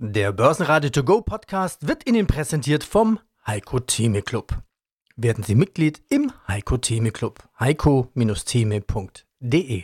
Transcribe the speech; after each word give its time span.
Der 0.00 0.30
Börsenradio 0.30 0.90
To 0.90 1.02
Go 1.02 1.22
Podcast 1.22 1.88
wird 1.88 2.08
Ihnen 2.08 2.28
präsentiert 2.28 2.84
vom 2.84 3.18
Heiko 3.44 3.80
Theme 3.80 4.22
Club. 4.22 4.56
Werden 5.16 5.42
Sie 5.42 5.56
Mitglied 5.56 6.00
im 6.08 6.30
Heiko 6.46 6.76
Theme 6.76 7.10
Club. 7.10 7.42
heiko-theme.de 7.58 9.82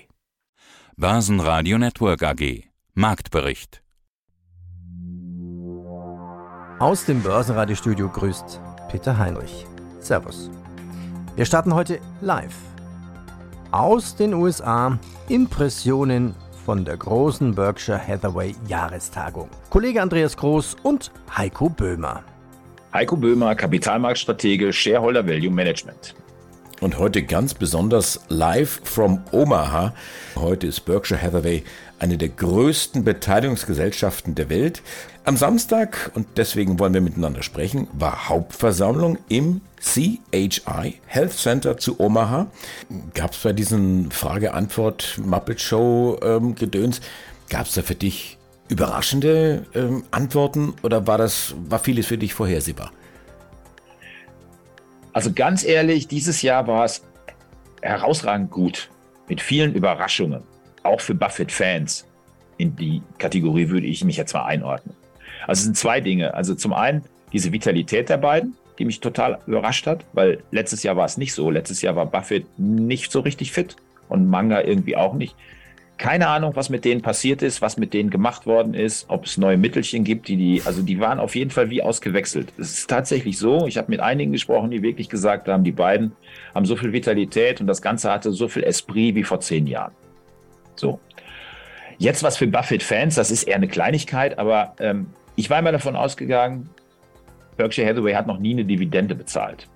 Börsenradio 0.96 1.78
Network 1.78 2.22
AG 2.22 2.62
Marktbericht 2.92 3.82
Aus 6.78 7.06
dem 7.06 7.20
Börsenradiostudio 7.20 8.08
grüßt 8.08 8.60
Peter 8.92 9.18
Heinrich. 9.18 9.66
Servus. 9.98 10.48
Wir 11.34 11.44
starten 11.44 11.74
heute 11.74 11.98
live. 12.20 12.54
Aus 13.72 14.14
den 14.14 14.34
USA 14.34 14.96
Impressionen 15.28 16.36
von 16.64 16.84
der 16.84 16.96
großen 16.96 17.54
Berkshire 17.54 18.00
Hathaway 18.00 18.54
Jahrestagung. 18.66 19.48
Kollege 19.70 20.00
Andreas 20.00 20.36
Groß 20.36 20.76
und 20.82 21.12
Heiko 21.36 21.68
Böhmer. 21.68 22.24
Heiko 22.92 23.16
Böhmer, 23.16 23.54
Kapitalmarktstratege, 23.54 24.72
Shareholder 24.72 25.26
Value 25.26 25.50
Management. 25.50 26.14
Und 26.80 26.98
heute 26.98 27.22
ganz 27.22 27.54
besonders 27.54 28.20
live 28.28 28.80
from 28.84 29.22
Omaha. 29.30 29.94
Heute 30.36 30.66
ist 30.66 30.80
Berkshire 30.80 31.20
Hathaway 31.20 31.64
eine 31.98 32.18
der 32.18 32.30
größten 32.30 33.04
Beteiligungsgesellschaften 33.04 34.34
der 34.34 34.48
Welt. 34.48 34.82
Am 35.26 35.38
Samstag, 35.38 36.10
und 36.12 36.26
deswegen 36.36 36.78
wollen 36.78 36.92
wir 36.92 37.00
miteinander 37.00 37.42
sprechen, 37.42 37.88
war 37.94 38.28
Hauptversammlung 38.28 39.16
im 39.30 39.62
CHI 39.80 41.00
Health 41.06 41.32
Center 41.32 41.78
zu 41.78 41.98
Omaha. 41.98 42.48
Gab 43.14 43.32
es 43.32 43.38
bei 43.38 43.54
diesen 43.54 44.10
Frage-Antwort 44.10 45.18
Muppet 45.24 45.62
Show 45.62 46.18
ähm, 46.22 46.54
gab 47.48 47.66
es 47.66 47.72
da 47.72 47.80
für 47.80 47.94
dich 47.94 48.36
überraschende 48.68 49.64
ähm, 49.74 50.04
Antworten 50.10 50.74
oder 50.82 51.06
war 51.06 51.16
das, 51.16 51.54
war 51.70 51.78
vieles 51.78 52.06
für 52.06 52.18
dich 52.18 52.34
vorhersehbar? 52.34 52.92
Also 55.14 55.32
ganz 55.32 55.64
ehrlich, 55.64 56.06
dieses 56.06 56.42
Jahr 56.42 56.66
war 56.66 56.84
es 56.84 57.02
herausragend 57.80 58.50
gut. 58.50 58.90
Mit 59.26 59.40
vielen 59.40 59.74
Überraschungen. 59.74 60.42
Auch 60.82 61.00
für 61.00 61.14
Buffett-Fans. 61.14 62.04
In 62.58 62.76
die 62.76 63.00
Kategorie 63.16 63.70
würde 63.70 63.86
ich 63.86 64.04
mich 64.04 64.18
jetzt 64.18 64.34
mal 64.34 64.44
einordnen. 64.44 64.94
Also 65.46 65.60
es 65.60 65.64
sind 65.64 65.76
zwei 65.76 66.00
Dinge. 66.00 66.34
Also 66.34 66.54
zum 66.54 66.72
einen 66.72 67.02
diese 67.32 67.52
Vitalität 67.52 68.08
der 68.08 68.18
beiden, 68.18 68.54
die 68.78 68.84
mich 68.84 69.00
total 69.00 69.38
überrascht 69.46 69.86
hat, 69.86 70.04
weil 70.12 70.42
letztes 70.50 70.82
Jahr 70.82 70.96
war 70.96 71.04
es 71.04 71.16
nicht 71.16 71.34
so. 71.34 71.50
Letztes 71.50 71.82
Jahr 71.82 71.96
war 71.96 72.06
Buffett 72.06 72.46
nicht 72.58 73.12
so 73.12 73.20
richtig 73.20 73.52
fit 73.52 73.76
und 74.08 74.28
Manga 74.28 74.62
irgendwie 74.62 74.96
auch 74.96 75.14
nicht. 75.14 75.34
Keine 75.96 76.26
Ahnung, 76.26 76.56
was 76.56 76.70
mit 76.70 76.84
denen 76.84 77.02
passiert 77.02 77.40
ist, 77.40 77.62
was 77.62 77.76
mit 77.76 77.94
denen 77.94 78.10
gemacht 78.10 78.46
worden 78.46 78.74
ist, 78.74 79.06
ob 79.08 79.26
es 79.26 79.38
neue 79.38 79.56
Mittelchen 79.56 80.02
gibt, 80.02 80.26
die 80.26 80.36
die, 80.36 80.62
also 80.64 80.82
die 80.82 80.98
waren 80.98 81.20
auf 81.20 81.36
jeden 81.36 81.52
Fall 81.52 81.70
wie 81.70 81.82
ausgewechselt. 81.82 82.52
Es 82.58 82.78
ist 82.78 82.90
tatsächlich 82.90 83.38
so. 83.38 83.68
Ich 83.68 83.78
habe 83.78 83.92
mit 83.92 84.00
einigen 84.00 84.32
gesprochen, 84.32 84.72
die 84.72 84.82
wirklich 84.82 85.08
gesagt 85.08 85.46
haben, 85.46 85.62
die 85.62 85.72
beiden 85.72 86.10
haben 86.52 86.66
so 86.66 86.74
viel 86.74 86.92
Vitalität 86.92 87.60
und 87.60 87.68
das 87.68 87.80
Ganze 87.80 88.10
hatte 88.10 88.32
so 88.32 88.48
viel 88.48 88.64
Esprit 88.64 89.14
wie 89.14 89.22
vor 89.22 89.38
zehn 89.38 89.68
Jahren. 89.68 89.92
So. 90.74 90.98
Jetzt 91.98 92.24
was 92.24 92.36
für 92.36 92.48
Buffett-Fans, 92.48 93.14
das 93.14 93.30
ist 93.30 93.44
eher 93.44 93.54
eine 93.54 93.68
Kleinigkeit, 93.68 94.36
aber 94.36 94.74
ähm, 94.80 95.06
ich 95.36 95.50
war 95.50 95.58
immer 95.58 95.72
davon 95.72 95.96
ausgegangen, 95.96 96.68
Berkshire 97.56 97.88
Hathaway 97.88 98.14
hat 98.14 98.26
noch 98.26 98.38
nie 98.38 98.52
eine 98.52 98.64
Dividende 98.64 99.14
bezahlt. 99.14 99.68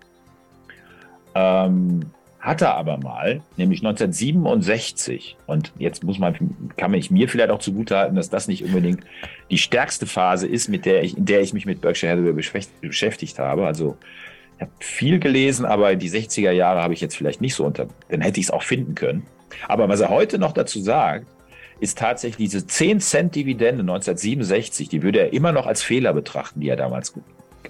Ähm, 1.34 2.10
hat 2.40 2.62
er 2.62 2.76
aber 2.76 2.98
mal, 2.98 3.40
nämlich 3.56 3.80
1967. 3.80 5.36
Und 5.46 5.72
jetzt 5.78 6.04
muss 6.04 6.18
man, 6.18 6.36
kann 6.76 6.94
ich 6.94 7.10
mir 7.10 7.28
vielleicht 7.28 7.50
auch 7.50 7.58
zugutehalten, 7.58 8.16
dass 8.16 8.30
das 8.30 8.48
nicht 8.48 8.64
unbedingt 8.64 9.00
die 9.50 9.58
stärkste 9.58 10.06
Phase 10.06 10.46
ist, 10.46 10.68
mit 10.68 10.86
der 10.86 11.02
ich, 11.02 11.16
in 11.16 11.24
der 11.24 11.40
ich 11.40 11.52
mich 11.52 11.66
mit 11.66 11.80
Berkshire 11.80 12.12
Hathaway 12.12 12.32
beschäftigt 12.80 13.38
habe. 13.38 13.66
Also 13.66 13.96
ich 14.56 14.62
habe 14.62 14.72
viel 14.78 15.18
gelesen, 15.18 15.64
aber 15.64 15.94
die 15.96 16.10
60er 16.10 16.52
Jahre 16.52 16.82
habe 16.82 16.94
ich 16.94 17.00
jetzt 17.00 17.16
vielleicht 17.16 17.40
nicht 17.40 17.54
so 17.54 17.64
unter, 17.64 17.88
dann 18.08 18.20
hätte 18.20 18.40
ich 18.40 18.46
es 18.46 18.50
auch 18.50 18.62
finden 18.62 18.94
können. 18.94 19.24
Aber 19.66 19.88
was 19.88 20.00
er 20.00 20.08
heute 20.08 20.38
noch 20.38 20.52
dazu 20.52 20.80
sagt, 20.80 21.26
ist 21.80 21.98
tatsächlich 21.98 22.50
diese 22.50 22.66
10 22.66 23.00
Cent 23.00 23.34
Dividende 23.34 23.82
1967, 23.82 24.88
die 24.88 25.02
würde 25.02 25.20
er 25.20 25.32
immer 25.32 25.52
noch 25.52 25.66
als 25.66 25.82
Fehler 25.82 26.12
betrachten, 26.12 26.60
die 26.60 26.68
er 26.68 26.76
damals 26.76 27.14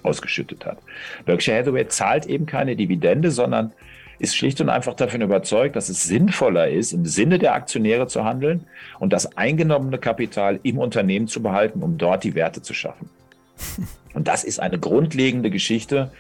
ausgeschüttet 0.02 0.64
hat. 0.64 0.78
Berkshire 1.24 1.58
Hathaway 1.58 1.88
zahlt 1.88 2.26
eben 2.26 2.46
keine 2.46 2.76
Dividende, 2.76 3.30
sondern 3.30 3.72
ist 4.18 4.36
schlicht 4.36 4.60
und 4.60 4.68
einfach 4.68 4.94
davon 4.94 5.20
überzeugt, 5.20 5.76
dass 5.76 5.88
es 5.88 6.02
sinnvoller 6.04 6.68
ist, 6.68 6.92
im 6.92 7.06
Sinne 7.06 7.38
der 7.38 7.54
Aktionäre 7.54 8.08
zu 8.08 8.24
handeln 8.24 8.66
und 8.98 9.12
das 9.12 9.36
eingenommene 9.36 9.98
Kapital 9.98 10.58
im 10.62 10.78
Unternehmen 10.78 11.28
zu 11.28 11.42
behalten, 11.42 11.82
um 11.82 11.98
dort 11.98 12.24
die 12.24 12.34
Werte 12.34 12.62
zu 12.62 12.74
schaffen. 12.74 13.10
Und 14.14 14.26
das 14.26 14.42
ist 14.42 14.58
eine 14.58 14.78
grundlegende 14.78 15.50
Geschichte, 15.50 16.10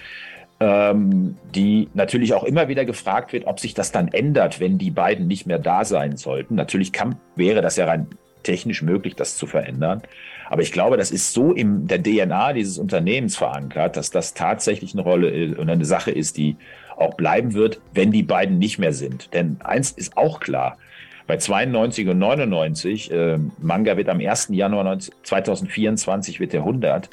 ähm, 0.60 1.36
die 1.54 1.88
natürlich 1.94 2.34
auch 2.34 2.44
immer 2.44 2.68
wieder 2.68 2.84
gefragt 2.84 3.32
wird, 3.32 3.46
ob 3.46 3.60
sich 3.60 3.74
das 3.74 3.92
dann 3.92 4.08
ändert, 4.08 4.60
wenn 4.60 4.78
die 4.78 4.90
beiden 4.90 5.26
nicht 5.26 5.46
mehr 5.46 5.58
da 5.58 5.84
sein 5.84 6.16
sollten. 6.16 6.54
Natürlich 6.54 6.92
kann, 6.92 7.16
wäre 7.36 7.62
das 7.62 7.76
ja 7.76 7.86
rein 7.86 8.08
technisch 8.42 8.82
möglich, 8.82 9.14
das 9.14 9.36
zu 9.36 9.46
verändern. 9.46 10.02
Aber 10.48 10.62
ich 10.62 10.72
glaube, 10.72 10.96
das 10.96 11.10
ist 11.10 11.32
so 11.32 11.52
in 11.52 11.86
der 11.86 12.02
DNA 12.02 12.54
dieses 12.54 12.78
Unternehmens 12.78 13.36
verankert, 13.36 13.96
dass 13.96 14.10
das 14.10 14.34
tatsächlich 14.34 14.94
eine 14.94 15.02
Rolle 15.02 15.56
und 15.58 15.68
eine 15.68 15.84
Sache 15.84 16.10
ist, 16.10 16.38
die 16.38 16.56
auch 16.96 17.14
bleiben 17.14 17.54
wird, 17.54 17.80
wenn 17.92 18.10
die 18.10 18.22
beiden 18.22 18.58
nicht 18.58 18.78
mehr 18.78 18.92
sind. 18.92 19.32
Denn 19.34 19.58
eins 19.62 19.90
ist 19.90 20.16
auch 20.16 20.40
klar, 20.40 20.78
bei 21.26 21.36
92 21.36 22.08
und 22.08 22.18
99, 22.18 23.12
äh, 23.12 23.38
Manga 23.58 23.98
wird 23.98 24.08
am 24.08 24.18
1. 24.18 24.48
Januar 24.50 24.98
2024 24.98 26.40
wird 26.40 26.54
der 26.54 26.60
100, 26.60 27.10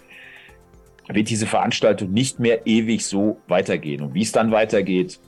wird 1.08 1.30
diese 1.30 1.46
Veranstaltung 1.46 2.12
nicht 2.12 2.40
mehr 2.40 2.66
ewig 2.66 3.06
so 3.06 3.38
weitergehen. 3.48 4.02
Und 4.02 4.14
wie 4.14 4.24
es 4.24 4.32
dann 4.32 4.52
weitergeht, 4.52 5.20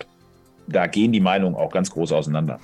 da 0.67 0.87
gehen 0.87 1.11
die 1.11 1.19
Meinungen 1.19 1.55
auch 1.55 1.71
ganz 1.71 1.91
groß 1.91 2.11
auseinander. 2.11 2.59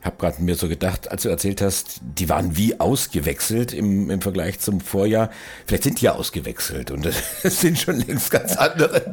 Ich 0.00 0.06
habe 0.06 0.16
gerade 0.16 0.40
mir 0.42 0.54
so 0.54 0.68
gedacht, 0.68 1.10
als 1.10 1.22
du 1.22 1.28
erzählt 1.28 1.60
hast, 1.60 2.00
die 2.02 2.28
waren 2.28 2.56
wie 2.56 2.78
ausgewechselt 2.78 3.72
im, 3.72 4.10
im 4.10 4.20
Vergleich 4.20 4.60
zum 4.60 4.80
Vorjahr. 4.80 5.30
Vielleicht 5.66 5.82
sind 5.82 6.00
die 6.00 6.04
ja 6.04 6.12
ausgewechselt 6.12 6.90
und 6.90 7.04
es 7.42 7.60
sind 7.60 7.78
schon 7.78 7.96
längst 7.96 8.30
ganz 8.30 8.56
andere. 8.56 9.12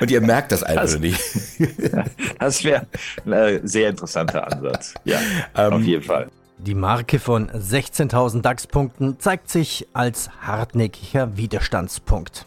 Und 0.00 0.10
ihr 0.10 0.20
merkt 0.20 0.52
das 0.52 0.62
einfach 0.62 0.82
das, 0.82 0.98
nicht. 0.98 1.20
Das 2.38 2.62
wäre 2.62 2.86
ein 3.24 3.66
sehr 3.66 3.90
interessanter 3.90 4.52
Ansatz. 4.52 4.94
Ja, 5.04 5.18
ähm, 5.56 5.72
auf 5.72 5.82
jeden 5.82 6.02
Fall. 6.02 6.28
Die 6.58 6.74
Marke 6.74 7.18
von 7.18 7.50
16.000 7.50 8.40
DAX-Punkten 8.40 9.20
zeigt 9.20 9.50
sich 9.50 9.86
als 9.92 10.30
hartnäckiger 10.40 11.36
Widerstandspunkt. 11.36 12.46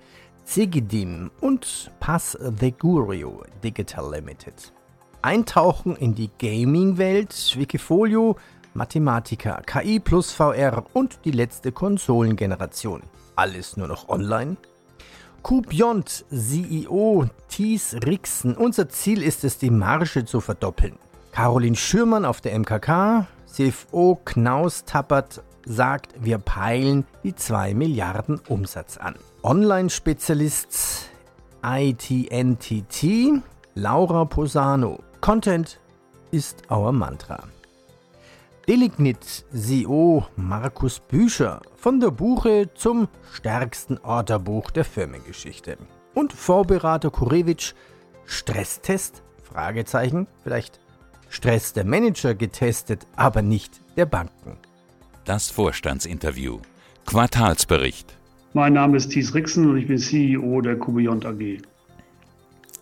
Zigidim 0.51 1.31
und 1.41 1.93
Pass 2.01 2.37
the 2.59 2.73
Gurio 2.73 3.45
Digital 3.63 4.11
Limited. 4.11 4.73
Eintauchen 5.23 5.95
in 5.95 6.13
die 6.13 6.29
Gaming-Welt, 6.41 7.55
Wikifolio, 7.57 8.37
Mathematika, 8.75 9.63
KI 9.65 10.01
plus 10.01 10.33
VR 10.33 10.87
und 10.93 11.21
die 11.25 11.31
letzte 11.31 11.71
Konsolengeneration. 11.71 13.03
Alles 13.37 13.77
nur 13.77 13.87
noch 13.87 14.09
online? 14.09 14.57
Coupjont 15.45 16.25
CEO 16.31 17.27
Thies 17.47 17.95
Rixen. 18.05 18.57
Unser 18.57 18.89
Ziel 18.89 19.23
ist 19.23 19.45
es, 19.45 19.57
die 19.57 19.71
Marge 19.71 20.25
zu 20.25 20.41
verdoppeln. 20.41 20.99
Caroline 21.31 21.77
Schürmann 21.77 22.25
auf 22.25 22.41
der 22.41 22.59
MKK, 22.59 23.29
CFO 23.47 24.21
Knaus 24.25 24.85
Tappert 24.85 25.45
sagt, 25.65 26.13
wir 26.19 26.39
peilen 26.39 27.07
die 27.23 27.37
2 27.37 27.73
Milliarden 27.75 28.41
Umsatz 28.49 28.97
an. 28.97 29.15
Online-Spezialist 29.43 31.09
ITNTT, 31.63 33.43
Laura 33.75 34.27
Posano. 34.27 35.03
Content 35.23 35.81
ist 36.31 36.71
our 36.71 36.93
Mantra. 36.93 37.45
Delignit 38.69 39.47
CEO 39.55 40.27
Markus 40.37 41.01
Büscher 41.01 41.63
von 41.75 42.01
der 42.01 42.11
Buche 42.11 42.69
zum 42.75 43.09
stärksten 43.33 43.97
Orderbuch 43.99 44.71
der 44.73 44.85
Firmengeschichte. 44.85 45.79
Und 46.15 46.35
Vorberater 46.35 47.11
Kurewitsch 47.11 47.73
Stresstest? 48.27 49.23
Fragezeichen. 49.43 50.27
Vielleicht 50.43 50.81
Stress 51.31 51.73
der 51.73 51.87
Manager 51.87 52.35
getestet, 52.35 53.07
aber 53.17 53.41
nicht 53.41 53.81
der 53.97 54.05
Banken. 54.05 54.59
Das 55.25 55.51
Vorstandsinterview. 55.51 56.59
Quartalsbericht. 57.07 58.20
Mein 58.53 58.73
Name 58.73 58.97
ist 58.97 59.11
Thies 59.11 59.33
Rixen 59.33 59.71
und 59.71 59.77
ich 59.77 59.87
bin 59.87 59.99
CEO 59.99 60.61
der 60.61 60.75
Kubiont 60.75 61.25
AG. 61.25 61.59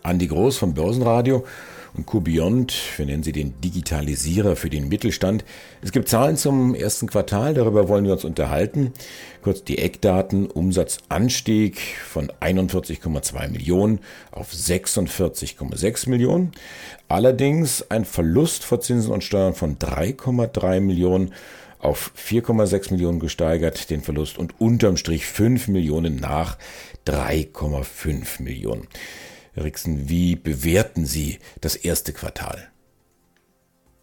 Andi 0.01 0.25
Groß 0.25 0.57
vom 0.57 0.73
Börsenradio 0.73 1.45
und 1.93 2.07
QBeyond, 2.07 2.73
wir 2.97 3.05
nennen 3.05 3.21
sie 3.21 3.33
den 3.33 3.61
Digitalisierer 3.61 4.55
für 4.55 4.71
den 4.71 4.89
Mittelstand. 4.89 5.45
Es 5.83 5.91
gibt 5.91 6.09
Zahlen 6.09 6.37
zum 6.37 6.73
ersten 6.73 7.05
Quartal, 7.05 7.53
darüber 7.53 7.87
wollen 7.87 8.05
wir 8.05 8.13
uns 8.13 8.25
unterhalten. 8.25 8.93
Kurz 9.43 9.63
die 9.63 9.77
Eckdaten, 9.77 10.47
Umsatzanstieg 10.47 11.77
von 12.03 12.31
41,2 12.41 13.49
Millionen 13.49 13.99
auf 14.31 14.51
46,6 14.51 16.09
Millionen. 16.09 16.51
Allerdings 17.09 17.85
ein 17.91 18.05
Verlust 18.05 18.65
vor 18.65 18.81
Zinsen 18.81 19.11
und 19.11 19.23
Steuern 19.23 19.53
von 19.53 19.77
3,3 19.77 20.79
Millionen 20.79 21.31
auf 21.79 22.11
4,6 22.17 22.91
Millionen 22.91 23.19
gesteigert, 23.19 23.89
den 23.89 24.01
Verlust 24.01 24.37
und 24.37 24.59
unterm 24.59 24.97
Strich 24.97 25.25
5 25.25 25.69
Millionen 25.69 26.17
nach 26.17 26.57
3,5 27.07 28.41
Millionen. 28.43 28.87
Rixen, 29.57 30.09
wie 30.09 30.35
bewerten 30.35 31.05
Sie 31.05 31.39
das 31.61 31.75
erste 31.75 32.13
Quartal? 32.13 32.69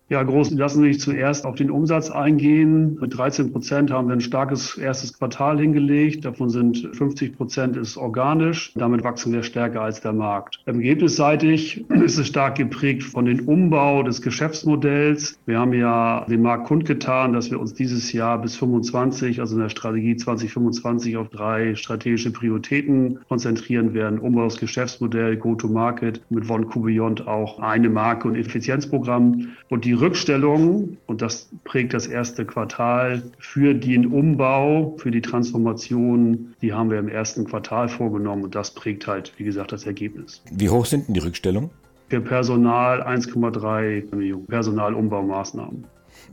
Ja, 0.09 0.23
groß 0.23 0.53
lassen 0.53 0.83
Sie 0.83 0.93
sich 0.93 1.01
zuerst 1.01 1.45
auf 1.45 1.57
den 1.57 1.69
Umsatz 1.69 2.11
eingehen. 2.11 2.97
Mit 3.01 3.19
13 3.19 3.51
Prozent 3.51 3.91
haben 3.91 4.07
wir 4.07 4.13
ein 4.13 4.21
starkes 4.21 4.79
erstes 4.79 5.19
Quartal 5.19 5.59
hingelegt. 5.59 6.25
Davon 6.25 6.49
sind 6.49 6.91
50 6.93 7.37
Prozent 7.37 7.77
ist 7.77 7.97
organisch. 7.97 8.73
Damit 8.77 9.03
wachsen 9.03 9.33
wir 9.33 9.43
stärker 9.43 9.83
als 9.83 10.01
der 10.01 10.13
Markt. 10.13 10.61
Ergebnisseitig 10.65 11.85
ist 11.91 12.19
es 12.19 12.29
stark 12.29 12.55
geprägt 12.55 13.03
von 13.03 13.25
dem 13.25 13.49
Umbau 13.49 14.05
des 14.05 14.23
Geschäftsmodells. 14.23 15.41
Wir 15.45 15.59
haben 15.59 15.73
ja 15.73 16.25
dem 16.31 16.43
Markt 16.43 16.69
kundgetan, 16.69 17.33
dass 17.33 17.51
wir 17.51 17.59
uns 17.59 17.75
dieses 17.75 18.13
Jahr 18.13 18.41
bis 18.41 18.55
25, 18.55 19.41
also 19.41 19.57
in 19.57 19.63
der 19.63 19.71
Strategie 19.71 20.15
2025 20.15 21.17
auf 21.17 21.31
drei 21.31 21.75
strategische 21.75 22.31
Prioritäten 22.31 23.19
konzentrieren 23.29 23.93
werden. 23.93 24.21
Umbau 24.21 24.45
des 24.45 24.59
Geschäftsmodells, 24.59 25.41
Go-to-Market, 25.41 26.23
mit 26.31 26.47
Von 26.47 26.69
Beyond 26.69 27.27
auch 27.27 27.59
eine 27.59 27.89
Marke 27.89 28.29
und 28.29 28.37
Effizienzprogramm. 28.37 29.49
Und 29.69 29.85
die 29.85 29.96
Rückstellung, 29.97 30.97
und 31.07 31.23
das 31.23 31.49
prägt 31.65 31.95
das 31.95 32.07
erste 32.07 32.45
Quartal, 32.45 33.23
für 33.39 33.75
den 33.75 34.07
Umbau, 34.07 34.95
für 34.99 35.11
die 35.11 35.21
Transformation, 35.21 36.55
die 36.63 36.73
haben 36.73 36.91
wir 36.91 36.99
im 36.99 37.09
ersten 37.09 37.45
Quartal 37.45 37.89
vorgenommen 37.89 38.45
und 38.45 38.55
das 38.55 38.73
prägt 38.73 39.07
halt, 39.07 39.33
wie 39.37 39.45
gesagt, 39.45 39.73
das 39.73 39.87
Ergebnis. 39.87 40.43
Wie 40.51 40.69
hoch 40.69 40.87
sind 40.87 41.09
denn 41.09 41.15
die 41.15 41.21
Rückstellungen? 41.21 41.71
Für 42.09 42.21
Personal 42.21 43.03
1,3 43.03 44.15
Millionen 44.15 44.47
Personalumbaumaßnahmen. 44.47 45.85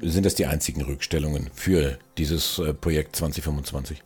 Sind 0.02 0.26
das 0.26 0.36
die 0.36 0.46
einzigen 0.46 0.82
Rückstellungen 0.84 1.50
für 1.54 1.98
dieses 2.18 2.60
äh, 2.60 2.74
Projekt 2.74 3.16
2025? 3.16 4.04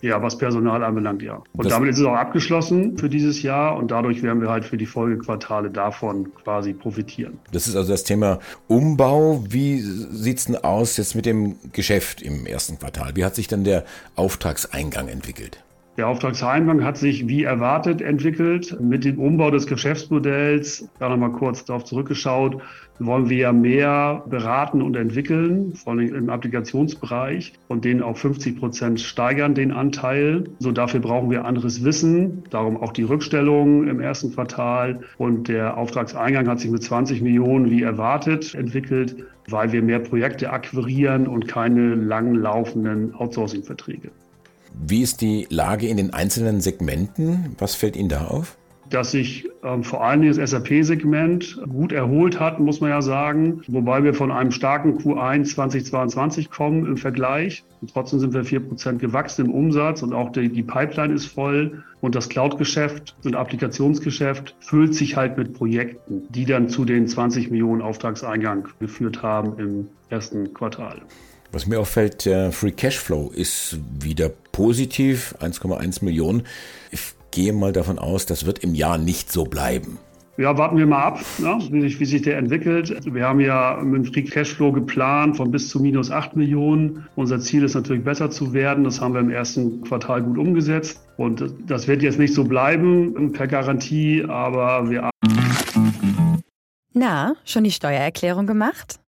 Ja, 0.00 0.22
was 0.22 0.38
Personal 0.38 0.84
anbelangt, 0.84 1.22
ja. 1.22 1.42
Und 1.52 1.64
das 1.64 1.72
damit 1.72 1.90
ist 1.90 1.98
es 1.98 2.04
auch 2.04 2.14
abgeschlossen 2.14 2.96
für 2.98 3.08
dieses 3.08 3.42
Jahr 3.42 3.76
und 3.76 3.90
dadurch 3.90 4.22
werden 4.22 4.40
wir 4.40 4.48
halt 4.48 4.64
für 4.64 4.76
die 4.76 4.86
Folgequartale 4.86 5.70
davon 5.70 6.32
quasi 6.34 6.72
profitieren. 6.72 7.38
Das 7.52 7.66
ist 7.66 7.76
also 7.76 7.90
das 7.90 8.04
Thema 8.04 8.38
Umbau. 8.68 9.44
Wie 9.48 9.80
sieht 9.80 10.38
es 10.38 10.44
denn 10.44 10.56
aus 10.56 10.96
jetzt 10.96 11.14
mit 11.14 11.26
dem 11.26 11.56
Geschäft 11.72 12.22
im 12.22 12.46
ersten 12.46 12.78
Quartal? 12.78 13.16
Wie 13.16 13.24
hat 13.24 13.34
sich 13.34 13.48
denn 13.48 13.64
der 13.64 13.84
Auftragseingang 14.14 15.08
entwickelt? 15.08 15.62
Der 15.98 16.06
Auftragseingang 16.06 16.84
hat 16.84 16.96
sich 16.96 17.26
wie 17.26 17.42
erwartet 17.42 18.00
entwickelt. 18.00 18.80
Mit 18.80 19.04
dem 19.04 19.18
Umbau 19.18 19.50
des 19.50 19.66
Geschäftsmodells, 19.66 20.88
da 21.00 21.08
nochmal 21.08 21.32
kurz 21.32 21.64
darauf 21.64 21.82
zurückgeschaut, 21.84 22.62
wollen 23.00 23.28
wir 23.28 23.36
ja 23.36 23.52
mehr 23.52 24.22
beraten 24.30 24.80
und 24.80 24.94
entwickeln, 24.94 25.74
vor 25.74 25.94
allem 25.94 26.14
im 26.14 26.30
Applikationsbereich 26.30 27.54
und 27.66 27.84
den 27.84 28.00
auf 28.00 28.20
50 28.20 28.60
Prozent 28.60 29.00
steigern, 29.00 29.56
den 29.56 29.72
Anteil. 29.72 30.44
So 30.60 30.70
dafür 30.70 31.00
brauchen 31.00 31.32
wir 31.32 31.44
anderes 31.44 31.82
Wissen, 31.82 32.44
darum 32.50 32.76
auch 32.76 32.92
die 32.92 33.02
Rückstellung 33.02 33.88
im 33.88 33.98
ersten 33.98 34.32
Quartal 34.32 35.00
und 35.16 35.48
der 35.48 35.76
Auftragseingang 35.76 36.46
hat 36.46 36.60
sich 36.60 36.70
mit 36.70 36.84
20 36.84 37.22
Millionen 37.22 37.72
wie 37.72 37.82
erwartet 37.82 38.54
entwickelt, 38.54 39.16
weil 39.48 39.72
wir 39.72 39.82
mehr 39.82 39.98
Projekte 39.98 40.50
akquirieren 40.50 41.26
und 41.26 41.48
keine 41.48 41.96
lang 41.96 42.36
laufenden 42.36 43.16
Outsourcing-Verträge. 43.16 44.12
Wie 44.80 45.02
ist 45.02 45.20
die 45.20 45.46
Lage 45.50 45.88
in 45.88 45.96
den 45.96 46.12
einzelnen 46.12 46.60
Segmenten? 46.60 47.56
Was 47.58 47.74
fällt 47.74 47.96
Ihnen 47.96 48.08
da 48.08 48.26
auf? 48.26 48.56
dass 48.90 49.10
sich 49.10 49.48
ähm, 49.62 49.82
vor 49.82 50.04
allen 50.04 50.22
Dingen 50.22 50.36
das 50.36 50.50
SAP-Segment 50.50 51.60
gut 51.68 51.92
erholt 51.92 52.40
hat, 52.40 52.60
muss 52.60 52.80
man 52.80 52.90
ja 52.90 53.02
sagen. 53.02 53.62
Wobei 53.68 54.02
wir 54.02 54.14
von 54.14 54.30
einem 54.30 54.50
starken 54.50 54.98
Q1 54.98 55.44
2022 55.54 56.50
kommen 56.50 56.86
im 56.86 56.96
Vergleich. 56.96 57.64
Und 57.80 57.92
trotzdem 57.92 58.18
sind 58.20 58.34
wir 58.34 58.44
vier 58.44 58.60
Prozent 58.60 59.00
gewachsen 59.00 59.46
im 59.46 59.52
Umsatz 59.52 60.02
und 60.02 60.12
auch 60.12 60.32
die, 60.32 60.48
die 60.48 60.62
Pipeline 60.62 61.12
ist 61.14 61.26
voll. 61.26 61.82
Und 62.00 62.14
das 62.14 62.28
Cloud-Geschäft 62.28 63.16
und 63.24 63.34
Applikationsgeschäft 63.34 64.54
füllt 64.60 64.94
sich 64.94 65.16
halt 65.16 65.36
mit 65.36 65.52
Projekten, 65.54 66.22
die 66.30 66.44
dann 66.44 66.68
zu 66.68 66.84
den 66.84 67.08
20 67.08 67.50
Millionen 67.50 67.82
Auftragseingang 67.82 68.68
geführt 68.78 69.22
haben 69.22 69.58
im 69.58 69.88
ersten 70.08 70.54
Quartal. 70.54 71.02
Was 71.50 71.66
mir 71.66 71.80
auffällt, 71.80 72.26
der 72.26 72.52
Free 72.52 72.72
Cashflow 72.72 73.30
ist 73.34 73.78
wieder 74.00 74.30
positiv, 74.52 75.34
1,1 75.40 76.04
Millionen. 76.04 76.42
Ich 76.90 77.00
gehe 77.30 77.54
mal 77.54 77.72
davon 77.72 77.98
aus, 77.98 78.26
das 78.26 78.44
wird 78.44 78.58
im 78.58 78.74
Jahr 78.74 78.98
nicht 78.98 79.32
so 79.32 79.44
bleiben. 79.44 79.98
Ja, 80.36 80.56
warten 80.56 80.76
wir 80.76 80.86
mal 80.86 81.02
ab, 81.02 81.20
ne, 81.38 81.58
wie, 81.70 81.80
sich, 81.80 81.98
wie 81.98 82.04
sich 82.04 82.22
der 82.22 82.36
entwickelt. 82.36 82.94
Wir 83.12 83.26
haben 83.26 83.40
ja 83.40 83.80
mit 83.82 84.04
dem 84.04 84.12
Free 84.12 84.22
Cashflow 84.22 84.70
geplant 84.70 85.36
von 85.36 85.50
bis 85.50 85.68
zu 85.68 85.80
minus 85.80 86.10
8 86.10 86.36
Millionen. 86.36 87.08
Unser 87.16 87.40
Ziel 87.40 87.64
ist 87.64 87.74
natürlich 87.74 88.04
besser 88.04 88.30
zu 88.30 88.52
werden. 88.52 88.84
Das 88.84 89.00
haben 89.00 89.14
wir 89.14 89.20
im 89.20 89.30
ersten 89.30 89.82
Quartal 89.82 90.22
gut 90.22 90.38
umgesetzt. 90.38 91.00
Und 91.16 91.42
das 91.66 91.88
wird 91.88 92.02
jetzt 92.02 92.20
nicht 92.20 92.34
so 92.34 92.44
bleiben 92.44 93.32
per 93.32 93.48
Garantie, 93.48 94.24
aber 94.28 94.88
wir. 94.88 95.10
Na, 96.92 97.34
schon 97.44 97.64
die 97.64 97.72
Steuererklärung 97.72 98.46
gemacht? 98.46 99.00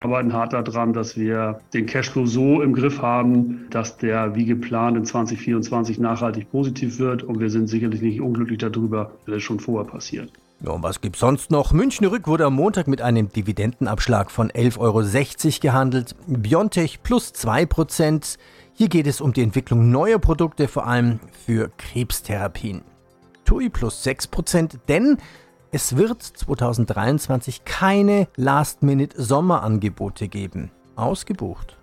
arbeiten 0.00 0.32
hart 0.32 0.52
daran, 0.52 0.92
dass 0.92 1.16
wir 1.16 1.60
den 1.74 1.86
Cashflow 1.86 2.26
so 2.26 2.62
im 2.62 2.74
Griff 2.74 3.02
haben, 3.02 3.66
dass 3.70 3.96
der 3.96 4.34
wie 4.34 4.44
geplant 4.44 4.96
in 4.96 5.04
2024 5.04 5.98
nachhaltig 5.98 6.50
positiv 6.50 6.98
wird. 6.98 7.22
Und 7.22 7.40
wir 7.40 7.50
sind 7.50 7.66
sicherlich 7.66 8.02
nicht 8.02 8.20
unglücklich 8.20 8.58
darüber, 8.58 9.12
weil 9.24 9.34
das 9.34 9.42
schon 9.42 9.58
vorher 9.60 9.90
passiert. 9.90 10.30
Ja, 10.60 10.70
und 10.70 10.82
was 10.82 11.00
gibt's 11.00 11.20
sonst 11.20 11.50
noch? 11.50 11.72
München 11.72 12.06
Rück 12.06 12.26
wurde 12.26 12.46
am 12.46 12.54
Montag 12.54 12.88
mit 12.88 13.02
einem 13.02 13.30
Dividendenabschlag 13.30 14.30
von 14.30 14.50
11,60 14.50 14.78
Euro 14.78 15.02
gehandelt. 15.60 16.14
Biontech 16.26 17.02
plus 17.02 17.32
2%. 17.34 18.38
Hier 18.72 18.88
geht 18.88 19.06
es 19.06 19.20
um 19.20 19.32
die 19.32 19.42
Entwicklung 19.42 19.90
neuer 19.90 20.18
Produkte, 20.18 20.68
vor 20.68 20.86
allem 20.86 21.20
für 21.44 21.70
Krebstherapien. 21.76 22.82
TUI 23.44 23.68
plus 23.68 24.04
6%, 24.04 24.78
denn 24.88 25.18
es 25.76 25.94
wird 25.94 26.22
2023 26.22 27.66
keine 27.66 28.28
Last-Minute-Sommerangebote 28.36 30.26
geben. 30.26 30.70
Ausgebucht. 30.94 31.75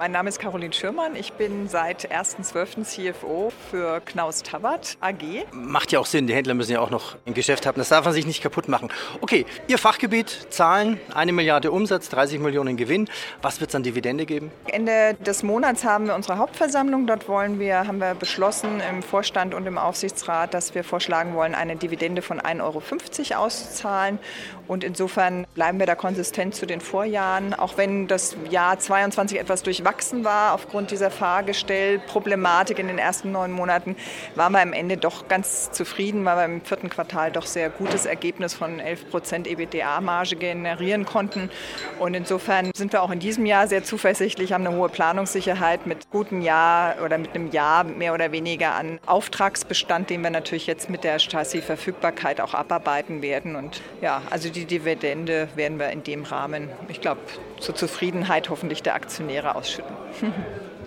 Mein 0.00 0.12
Name 0.12 0.30
ist 0.30 0.38
Caroline 0.38 0.72
Schürmann. 0.72 1.14
Ich 1.14 1.34
bin 1.34 1.68
seit 1.68 2.10
1.12. 2.10 2.84
CFO 2.84 3.52
für 3.70 4.00
Knaus 4.00 4.42
Tabbert 4.42 4.96
AG. 5.02 5.44
Macht 5.52 5.92
ja 5.92 5.98
auch 5.98 6.06
Sinn. 6.06 6.26
Die 6.26 6.32
Händler 6.32 6.54
müssen 6.54 6.72
ja 6.72 6.80
auch 6.80 6.88
noch 6.88 7.18
ein 7.26 7.34
Geschäft 7.34 7.66
haben. 7.66 7.76
Das 7.76 7.90
darf 7.90 8.06
man 8.06 8.14
sich 8.14 8.24
nicht 8.24 8.42
kaputt 8.42 8.66
machen. 8.66 8.88
Okay, 9.20 9.44
Ihr 9.68 9.76
Fachgebiet, 9.76 10.46
Zahlen, 10.48 10.98
eine 11.12 11.34
Milliarde 11.34 11.70
Umsatz, 11.70 12.08
30 12.08 12.40
Millionen 12.40 12.78
Gewinn. 12.78 13.10
Was 13.42 13.60
wird 13.60 13.68
es 13.68 13.76
an 13.76 13.82
Dividende 13.82 14.24
geben? 14.24 14.50
Ende 14.68 15.18
des 15.20 15.42
Monats 15.42 15.84
haben 15.84 16.06
wir 16.06 16.14
unsere 16.14 16.38
Hauptversammlung. 16.38 17.06
Dort 17.06 17.28
wollen 17.28 17.60
wir, 17.60 17.86
haben 17.86 17.98
wir 17.98 18.14
beschlossen 18.14 18.80
im 18.88 19.02
Vorstand 19.02 19.52
und 19.52 19.66
im 19.66 19.76
Aufsichtsrat, 19.76 20.54
dass 20.54 20.74
wir 20.74 20.82
vorschlagen 20.82 21.34
wollen, 21.34 21.54
eine 21.54 21.76
Dividende 21.76 22.22
von 22.22 22.40
1,50 22.40 23.32
Euro 23.32 23.44
auszuzahlen. 23.44 24.18
Und 24.66 24.82
insofern 24.82 25.46
bleiben 25.54 25.78
wir 25.78 25.84
da 25.84 25.94
konsistent 25.94 26.54
zu 26.54 26.64
den 26.64 26.80
Vorjahren. 26.80 27.52
Auch 27.52 27.76
wenn 27.76 28.06
das 28.06 28.34
Jahr 28.48 28.78
22 28.78 29.38
etwas 29.38 29.62
durchwachsen 29.62 29.89
durchwachsen 29.90 30.24
war 30.24 30.54
aufgrund 30.54 30.92
dieser 30.92 31.10
Fahrgestellproblematik 31.10 32.78
in 32.78 32.86
den 32.86 32.98
ersten 32.98 33.32
neun 33.32 33.50
Monaten, 33.50 33.96
waren 34.36 34.52
wir 34.52 34.60
am 34.60 34.72
Ende 34.72 34.96
doch 34.96 35.26
ganz 35.26 35.72
zufrieden, 35.72 36.24
weil 36.24 36.36
wir 36.36 36.44
im 36.44 36.60
vierten 36.60 36.88
Quartal 36.88 37.32
doch 37.32 37.46
sehr 37.46 37.70
gutes 37.70 38.06
Ergebnis 38.06 38.54
von 38.54 38.78
11 38.78 39.10
Prozent 39.10 39.48
EBITDA-Marge 39.48 40.36
generieren 40.36 41.04
konnten. 41.04 41.50
Und 41.98 42.14
insofern 42.14 42.70
sind 42.76 42.92
wir 42.92 43.02
auch 43.02 43.10
in 43.10 43.18
diesem 43.18 43.46
Jahr 43.46 43.66
sehr 43.66 43.82
zuversichtlich, 43.82 44.52
haben 44.52 44.64
eine 44.64 44.76
hohe 44.76 44.88
Planungssicherheit 44.88 45.86
mit 45.86 46.08
gutem 46.10 46.40
Jahr 46.40 47.02
oder 47.04 47.18
mit 47.18 47.34
einem 47.34 47.50
Jahr 47.50 47.82
mehr 47.82 48.14
oder 48.14 48.30
weniger 48.30 48.74
an 48.74 49.00
Auftragsbestand, 49.06 50.08
den 50.10 50.22
wir 50.22 50.30
natürlich 50.30 50.68
jetzt 50.68 50.88
mit 50.88 51.02
der 51.02 51.18
Chassis-Verfügbarkeit 51.18 52.40
auch 52.40 52.54
abarbeiten 52.54 53.22
werden. 53.22 53.56
Und 53.56 53.82
ja, 54.00 54.22
also 54.30 54.50
die 54.50 54.66
Dividende 54.66 55.48
werden 55.56 55.80
wir 55.80 55.90
in 55.90 56.04
dem 56.04 56.22
Rahmen, 56.22 56.68
ich 56.88 57.00
glaube, 57.00 57.20
zur 57.60 57.74
Zufriedenheit 57.74 58.50
hoffentlich 58.50 58.82
der 58.82 58.94
Aktionäre 58.94 59.54
ausschütten. 59.54 59.94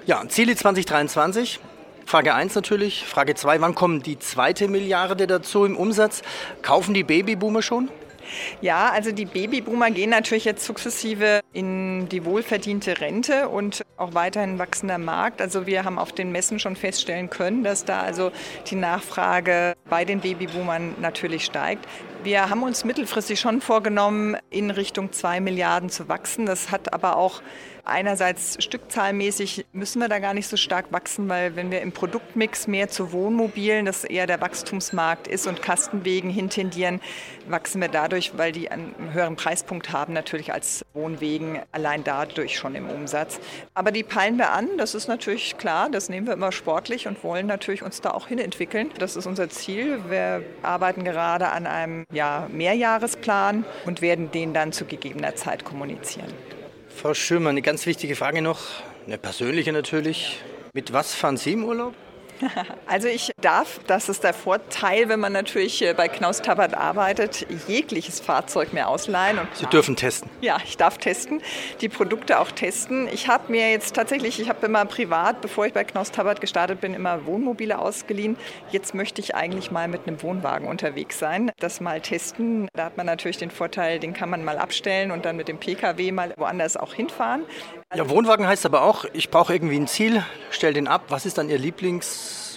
ja, 0.05 0.23
Ziele 0.27 0.55
2023. 0.55 1.59
Frage 2.05 2.33
1 2.33 2.55
natürlich. 2.55 3.05
Frage 3.05 3.35
2, 3.35 3.61
wann 3.61 3.75
kommen 3.75 4.03
die 4.03 4.19
zweite 4.19 4.67
Milliarde 4.67 5.25
dazu 5.27 5.65
im 5.65 5.77
Umsatz? 5.77 6.21
Kaufen 6.61 6.93
die 6.93 7.03
Babyboomer 7.03 7.61
schon? 7.61 7.89
Ja, 8.61 8.89
also 8.89 9.11
die 9.11 9.25
Babyboomer 9.25 9.91
gehen 9.91 10.09
natürlich 10.09 10.45
jetzt 10.45 10.65
sukzessive 10.65 11.41
in 11.53 12.09
die 12.09 12.25
wohlverdiente 12.25 12.99
Rente 12.99 13.49
und 13.49 13.83
auch 13.97 14.13
weiterhin 14.13 14.59
wachsender 14.59 14.97
Markt. 14.97 15.41
Also 15.41 15.65
wir 15.65 15.83
haben 15.83 15.99
auf 15.99 16.11
den 16.11 16.31
Messen 16.31 16.59
schon 16.59 16.75
feststellen 16.75 17.29
können, 17.29 17.63
dass 17.63 17.85
da 17.85 18.01
also 18.01 18.31
die 18.67 18.75
Nachfrage 18.75 19.73
bei 19.89 20.05
den 20.05 20.21
Babyboomern 20.21 20.95
natürlich 21.01 21.45
steigt. 21.45 21.85
Wir 22.23 22.49
haben 22.49 22.63
uns 22.63 22.85
mittelfristig 22.85 23.39
schon 23.39 23.59
vorgenommen, 23.59 24.37
in 24.49 24.71
Richtung 24.71 25.11
2 25.11 25.41
Milliarden 25.41 25.89
zu 25.89 26.07
wachsen. 26.07 26.45
Das 26.45 26.71
hat 26.71 26.93
aber 26.93 27.17
auch 27.17 27.41
Einerseits 27.85 28.63
stückzahlmäßig 28.63 29.65
müssen 29.73 29.99
wir 29.99 30.07
da 30.07 30.19
gar 30.19 30.33
nicht 30.33 30.47
so 30.47 30.55
stark 30.55 30.93
wachsen, 30.93 31.27
weil 31.27 31.57
wenn 31.57 31.69
wir 31.69 31.81
im 31.81 31.91
Produktmix 31.91 32.65
mehr 32.65 32.87
zu 32.87 33.11
Wohnmobilen, 33.11 33.85
das 33.85 34.05
eher 34.05 34.25
der 34.25 34.39
Wachstumsmarkt 34.39 35.27
ist, 35.27 35.47
und 35.47 35.61
Kastenwegen 35.61 36.29
hintendieren, 36.29 37.01
wachsen 37.45 37.81
wir 37.81 37.89
dadurch, 37.89 38.37
weil 38.37 38.53
die 38.53 38.71
einen 38.71 38.95
höheren 39.11 39.35
Preispunkt 39.35 39.91
haben, 39.91 40.13
natürlich 40.13 40.53
als 40.53 40.85
Wohnwegen, 40.93 41.59
allein 41.73 42.05
dadurch 42.05 42.57
schon 42.57 42.75
im 42.75 42.89
Umsatz. 42.89 43.41
Aber 43.73 43.91
die 43.91 44.03
peilen 44.03 44.37
wir 44.37 44.51
an, 44.51 44.69
das 44.77 44.95
ist 44.95 45.09
natürlich 45.09 45.57
klar, 45.57 45.89
das 45.89 46.07
nehmen 46.07 46.25
wir 46.25 46.35
immer 46.35 46.53
sportlich 46.53 47.05
und 47.07 47.21
wollen 47.21 47.47
natürlich 47.47 47.83
uns 47.83 47.99
da 47.99 48.11
auch 48.11 48.27
hinentwickeln. 48.27 48.91
Das 48.97 49.17
ist 49.17 49.25
unser 49.25 49.49
Ziel. 49.49 49.99
Wir 50.07 50.41
arbeiten 50.61 51.03
gerade 51.03 51.49
an 51.49 51.67
einem 51.67 52.05
ja, 52.13 52.47
Mehrjahresplan 52.49 53.65
und 53.85 54.01
werden 54.01 54.31
den 54.31 54.53
dann 54.53 54.71
zu 54.71 54.85
gegebener 54.85 55.35
Zeit 55.35 55.65
kommunizieren. 55.65 56.33
Frau 56.95 57.13
Schirmer, 57.13 57.49
eine 57.49 57.61
ganz 57.61 57.85
wichtige 57.85 58.15
Frage 58.15 58.41
noch, 58.41 58.59
eine 59.05 59.17
persönliche 59.17 59.73
natürlich. 59.73 60.39
Mit 60.73 60.93
was 60.93 61.13
fahren 61.13 61.37
Sie 61.37 61.53
im 61.53 61.65
Urlaub? 61.65 61.93
Also 62.87 63.07
ich 63.07 63.31
darf, 63.41 63.79
das 63.87 64.09
ist 64.09 64.23
der 64.23 64.33
Vorteil, 64.33 65.09
wenn 65.09 65.19
man 65.19 65.33
natürlich 65.33 65.81
äh, 65.81 65.93
bei 65.93 66.07
Knaus 66.07 66.41
Tabbert 66.41 66.75
arbeitet, 66.75 67.45
jegliches 67.67 68.19
Fahrzeug 68.19 68.73
mir 68.73 68.87
ausleihen. 68.87 69.39
Und 69.39 69.47
Sie 69.55 69.65
dürfen 69.65 69.95
testen. 69.95 70.29
Ja, 70.41 70.57
ich 70.63 70.77
darf 70.77 70.97
testen, 70.97 71.41
die 71.81 71.89
Produkte 71.89 72.39
auch 72.39 72.51
testen. 72.51 73.07
Ich 73.11 73.27
habe 73.27 73.51
mir 73.51 73.71
jetzt 73.71 73.95
tatsächlich, 73.95 74.39
ich 74.39 74.49
habe 74.49 74.65
immer 74.65 74.85
privat, 74.85 75.41
bevor 75.41 75.65
ich 75.65 75.73
bei 75.73 75.83
Knaus 75.83 76.11
Tabbert 76.11 76.41
gestartet 76.41 76.81
bin, 76.81 76.93
immer 76.93 77.25
Wohnmobile 77.25 77.79
ausgeliehen. 77.79 78.37
Jetzt 78.71 78.93
möchte 78.93 79.21
ich 79.21 79.35
eigentlich 79.35 79.71
mal 79.71 79.87
mit 79.87 80.07
einem 80.07 80.21
Wohnwagen 80.21 80.67
unterwegs 80.67 81.19
sein, 81.19 81.51
das 81.59 81.81
mal 81.81 82.01
testen. 82.01 82.67
Da 82.73 82.85
hat 82.85 82.97
man 82.97 83.05
natürlich 83.05 83.37
den 83.37 83.51
Vorteil, 83.51 83.99
den 83.99 84.13
kann 84.13 84.29
man 84.29 84.43
mal 84.43 84.57
abstellen 84.57 85.11
und 85.11 85.25
dann 85.25 85.35
mit 85.35 85.47
dem 85.47 85.57
Pkw 85.57 86.11
mal 86.11 86.33
woanders 86.37 86.77
auch 86.77 86.93
hinfahren. 86.93 87.45
Ja, 87.95 88.09
Wohnwagen 88.09 88.47
heißt 88.47 88.65
aber 88.65 88.83
auch, 88.83 89.05
ich 89.13 89.29
brauche 89.29 89.53
irgendwie 89.53 89.77
ein 89.77 89.87
Ziel, 89.87 90.23
stell 90.49 90.73
den 90.73 90.87
ab. 90.87 91.05
Was 91.09 91.25
ist 91.25 91.37
dann 91.37 91.49
Ihr 91.49 91.59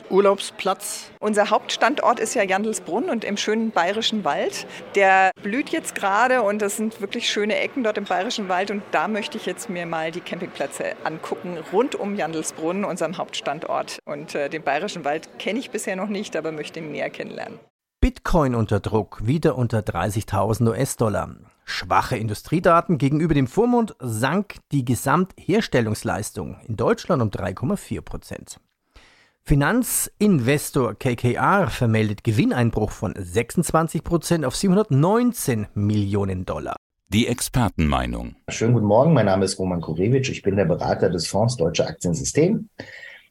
Lieblingsurlaubsplatz? 0.06 1.10
Unser 1.20 1.50
Hauptstandort 1.50 2.20
ist 2.20 2.34
ja 2.34 2.42
Jandelsbrunn 2.42 3.10
und 3.10 3.24
im 3.24 3.36
schönen 3.36 3.70
Bayerischen 3.70 4.24
Wald. 4.24 4.66
Der 4.94 5.30
blüht 5.42 5.70
jetzt 5.70 5.94
gerade 5.94 6.42
und 6.42 6.62
das 6.62 6.76
sind 6.76 7.00
wirklich 7.00 7.28
schöne 7.28 7.56
Ecken 7.56 7.82
dort 7.82 7.98
im 7.98 8.04
Bayerischen 8.04 8.48
Wald 8.48 8.70
und 8.70 8.82
da 8.92 9.08
möchte 9.08 9.38
ich 9.38 9.46
jetzt 9.46 9.68
mir 9.68 9.86
mal 9.86 10.10
die 10.10 10.20
Campingplätze 10.20 10.96
angucken 11.04 11.58
rund 11.72 11.94
um 11.94 12.16
Jandelsbrunn, 12.16 12.84
unserem 12.84 13.18
Hauptstandort. 13.18 13.98
Und 14.04 14.34
äh, 14.34 14.48
den 14.48 14.62
Bayerischen 14.62 15.04
Wald 15.04 15.38
kenne 15.38 15.58
ich 15.58 15.70
bisher 15.70 15.96
noch 15.96 16.08
nicht, 16.08 16.36
aber 16.36 16.52
möchte 16.52 16.80
ihn 16.80 16.92
näher 16.92 17.10
kennenlernen. 17.10 17.58
Bitcoin 18.00 18.54
unter 18.54 18.78
Druck, 18.78 19.26
wieder 19.26 19.56
unter 19.56 19.80
30.000 19.80 20.68
US-Dollar. 20.68 21.36
Schwache 21.64 22.16
Industriedaten 22.16 22.98
gegenüber 22.98 23.34
dem 23.34 23.48
Vormond 23.48 23.96
sank 23.98 24.56
die 24.70 24.84
Gesamtherstellungsleistung 24.84 26.60
in 26.68 26.76
Deutschland 26.76 27.20
um 27.20 27.30
3,4 27.30 28.02
Prozent. 28.02 28.60
Finanzinvestor 29.48 30.96
KKR 30.96 31.70
vermeldet 31.70 32.24
Gewinneinbruch 32.24 32.90
von 32.90 33.14
26 33.16 34.02
Prozent 34.02 34.44
auf 34.44 34.56
719 34.56 35.68
Millionen 35.72 36.44
Dollar. 36.44 36.74
Die 37.10 37.28
Expertenmeinung. 37.28 38.34
Schönen 38.48 38.72
guten 38.72 38.86
Morgen, 38.86 39.12
mein 39.12 39.26
Name 39.26 39.44
ist 39.44 39.56
Roman 39.60 39.80
Kurewitsch, 39.80 40.30
ich 40.30 40.42
bin 40.42 40.56
der 40.56 40.64
Berater 40.64 41.10
des 41.10 41.28
Fonds 41.28 41.56
Deutsche 41.56 41.86
Aktiensystem, 41.86 42.70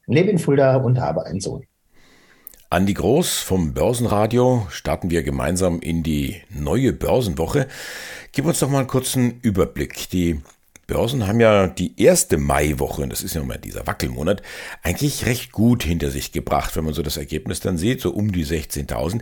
lebe 0.07 0.29
in 0.29 0.39
Fulda 0.39 0.77
und 0.77 1.01
habe 1.01 1.25
einen 1.25 1.41
Sohn. 1.41 1.65
Andi 2.69 2.93
Groß 2.93 3.39
vom 3.39 3.73
Börsenradio 3.73 4.67
starten 4.69 5.09
wir 5.09 5.21
gemeinsam 5.21 5.81
in 5.81 6.01
die 6.01 6.37
neue 6.49 6.93
Börsenwoche. 6.93 7.67
Gib 8.31 8.45
uns 8.45 8.59
doch 8.59 8.69
mal 8.69 8.79
einen 8.79 8.87
kurzen 8.87 9.41
Überblick. 9.41 10.09
Die 10.11 10.39
Börsen 10.87 11.27
haben 11.27 11.39
ja 11.39 11.67
die 11.67 11.99
erste 11.99 12.37
Maiwoche, 12.37 13.07
das 13.07 13.23
ist 13.23 13.35
ja 13.35 13.41
immer 13.41 13.57
dieser 13.57 13.87
Wackelmonat, 13.87 14.41
eigentlich 14.83 15.25
recht 15.25 15.51
gut 15.51 15.83
hinter 15.83 16.11
sich 16.11 16.31
gebracht, 16.31 16.75
wenn 16.75 16.85
man 16.85 16.93
so 16.93 17.01
das 17.01 17.17
Ergebnis 17.17 17.59
dann 17.59 17.77
sieht, 17.77 18.01
so 18.01 18.11
um 18.11 18.31
die 18.31 18.45
16.000. 18.45 19.21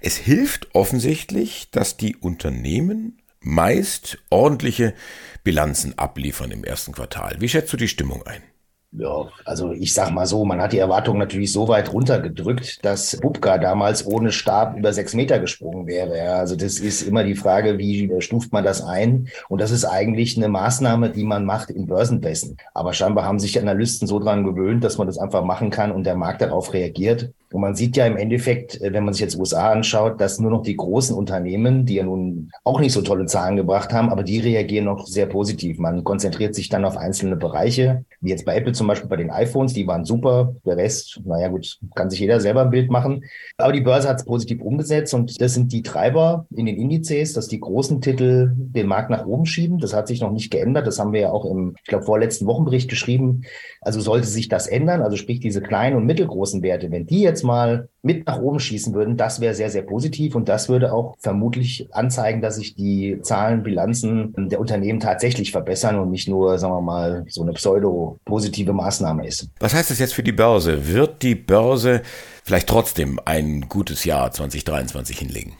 Es 0.00 0.16
hilft 0.16 0.74
offensichtlich, 0.74 1.70
dass 1.70 1.96
die 1.96 2.16
Unternehmen 2.16 3.18
meist 3.40 4.18
ordentliche 4.30 4.94
Bilanzen 5.44 5.98
abliefern 5.98 6.50
im 6.50 6.64
ersten 6.64 6.92
Quartal. 6.92 7.36
Wie 7.40 7.48
schätzt 7.48 7.72
du 7.72 7.76
die 7.76 7.88
Stimmung 7.88 8.22
ein? 8.26 8.42
Ja, 8.94 9.30
also 9.46 9.72
ich 9.72 9.94
sag 9.94 10.10
mal 10.10 10.26
so, 10.26 10.44
man 10.44 10.60
hat 10.60 10.74
die 10.74 10.78
Erwartungen 10.78 11.18
natürlich 11.18 11.50
so 11.50 11.66
weit 11.66 11.94
runtergedrückt, 11.94 12.84
dass 12.84 13.18
Bubka 13.22 13.56
damals 13.56 14.06
ohne 14.06 14.32
Stab 14.32 14.76
über 14.76 14.92
sechs 14.92 15.14
Meter 15.14 15.38
gesprungen 15.38 15.86
wäre. 15.86 16.18
Ja, 16.18 16.34
also 16.36 16.56
das 16.56 16.78
ist 16.78 17.00
immer 17.00 17.24
die 17.24 17.34
Frage, 17.34 17.78
wie 17.78 18.12
stuft 18.20 18.52
man 18.52 18.64
das 18.64 18.82
ein? 18.82 19.28
Und 19.48 19.62
das 19.62 19.70
ist 19.70 19.86
eigentlich 19.86 20.36
eine 20.36 20.48
Maßnahme, 20.48 21.08
die 21.08 21.24
man 21.24 21.46
macht 21.46 21.70
in 21.70 21.86
Börsenpässen. 21.86 22.58
Aber 22.74 22.92
scheinbar 22.92 23.24
haben 23.24 23.38
sich 23.38 23.58
Analysten 23.58 24.06
so 24.06 24.18
dran 24.18 24.44
gewöhnt, 24.44 24.84
dass 24.84 24.98
man 24.98 25.06
das 25.06 25.16
einfach 25.16 25.42
machen 25.42 25.70
kann 25.70 25.90
und 25.90 26.04
der 26.04 26.16
Markt 26.16 26.42
darauf 26.42 26.74
reagiert. 26.74 27.32
Und 27.52 27.60
man 27.60 27.74
sieht 27.74 27.96
ja 27.96 28.06
im 28.06 28.16
Endeffekt, 28.16 28.80
äh, 28.80 28.92
wenn 28.92 29.04
man 29.04 29.14
sich 29.14 29.20
jetzt 29.20 29.38
USA 29.38 29.70
anschaut, 29.70 30.20
dass 30.20 30.38
nur 30.38 30.50
noch 30.50 30.62
die 30.62 30.76
großen 30.76 31.16
Unternehmen, 31.16 31.86
die 31.86 31.94
ja 31.94 32.04
nun 32.04 32.50
auch 32.64 32.80
nicht 32.80 32.92
so 32.92 33.02
tolle 33.02 33.26
Zahlen 33.26 33.56
gebracht 33.56 33.92
haben, 33.92 34.10
aber 34.10 34.22
die 34.22 34.38
reagieren 34.38 34.86
noch 34.86 35.06
sehr 35.06 35.26
positiv. 35.26 35.78
Man 35.78 36.04
konzentriert 36.04 36.54
sich 36.54 36.68
dann 36.68 36.84
auf 36.84 36.96
einzelne 36.96 37.36
Bereiche, 37.36 38.04
wie 38.20 38.30
jetzt 38.30 38.44
bei 38.44 38.56
Apple 38.56 38.72
zum 38.72 38.86
Beispiel 38.86 39.08
bei 39.08 39.16
den 39.16 39.30
iPhones, 39.30 39.72
die 39.72 39.86
waren 39.86 40.04
super. 40.04 40.54
Der 40.64 40.76
Rest, 40.76 41.20
naja 41.24 41.48
gut, 41.48 41.78
kann 41.94 42.10
sich 42.10 42.20
jeder 42.20 42.40
selber 42.40 42.62
ein 42.62 42.70
Bild 42.70 42.90
machen. 42.90 43.24
Aber 43.56 43.72
die 43.72 43.80
Börse 43.80 44.08
hat 44.08 44.18
es 44.18 44.24
positiv 44.24 44.60
umgesetzt 44.62 45.12
und 45.14 45.40
das 45.40 45.54
sind 45.54 45.72
die 45.72 45.82
Treiber 45.82 46.46
in 46.54 46.66
den 46.66 46.76
Indizes, 46.76 47.32
dass 47.32 47.48
die 47.48 47.60
großen 47.60 48.00
Titel 48.00 48.52
den 48.54 48.86
Markt 48.86 49.10
nach 49.10 49.26
oben 49.26 49.46
schieben. 49.46 49.78
Das 49.78 49.92
hat 49.92 50.08
sich 50.08 50.20
noch 50.20 50.32
nicht 50.32 50.50
geändert. 50.50 50.86
Das 50.86 50.98
haben 50.98 51.12
wir 51.12 51.20
ja 51.20 51.30
auch 51.32 51.44
im, 51.44 51.74
ich 51.82 51.88
glaube, 51.88 52.04
vorletzten 52.04 52.46
Wochenbericht 52.46 52.88
geschrieben. 52.88 53.42
Also 53.80 54.00
sollte 54.00 54.26
sich 54.26 54.48
das 54.48 54.66
ändern, 54.68 55.02
also 55.02 55.16
sprich 55.16 55.40
diese 55.40 55.60
kleinen 55.60 55.96
und 55.96 56.06
mittelgroßen 56.06 56.62
Werte, 56.62 56.90
wenn 56.90 57.06
die 57.06 57.22
jetzt 57.42 57.46
mal 57.46 57.88
mit 58.02 58.26
nach 58.26 58.38
oben 58.38 58.58
schießen 58.58 58.94
würden, 58.94 59.16
das 59.16 59.40
wäre 59.40 59.54
sehr, 59.54 59.70
sehr 59.70 59.82
positiv 59.82 60.34
und 60.34 60.48
das 60.48 60.68
würde 60.68 60.92
auch 60.92 61.14
vermutlich 61.18 61.88
anzeigen, 61.92 62.40
dass 62.40 62.56
sich 62.56 62.74
die 62.74 63.18
Zahlen, 63.22 63.62
Bilanzen 63.62 64.32
der 64.36 64.60
Unternehmen 64.60 65.00
tatsächlich 65.00 65.52
verbessern 65.52 65.98
und 65.98 66.10
nicht 66.10 66.28
nur, 66.28 66.58
sagen 66.58 66.74
wir 66.74 66.80
mal, 66.80 67.24
so 67.28 67.42
eine 67.42 67.52
pseudo-positive 67.52 68.72
Maßnahme 68.72 69.26
ist. 69.26 69.48
Was 69.60 69.74
heißt 69.74 69.90
das 69.90 69.98
jetzt 69.98 70.14
für 70.14 70.22
die 70.22 70.32
Börse? 70.32 70.88
Wird 70.88 71.22
die 71.22 71.34
Börse 71.34 72.02
vielleicht 72.44 72.68
trotzdem 72.68 73.20
ein 73.24 73.68
gutes 73.68 74.04
Jahr 74.04 74.32
2023 74.32 75.18
hinlegen? 75.18 75.56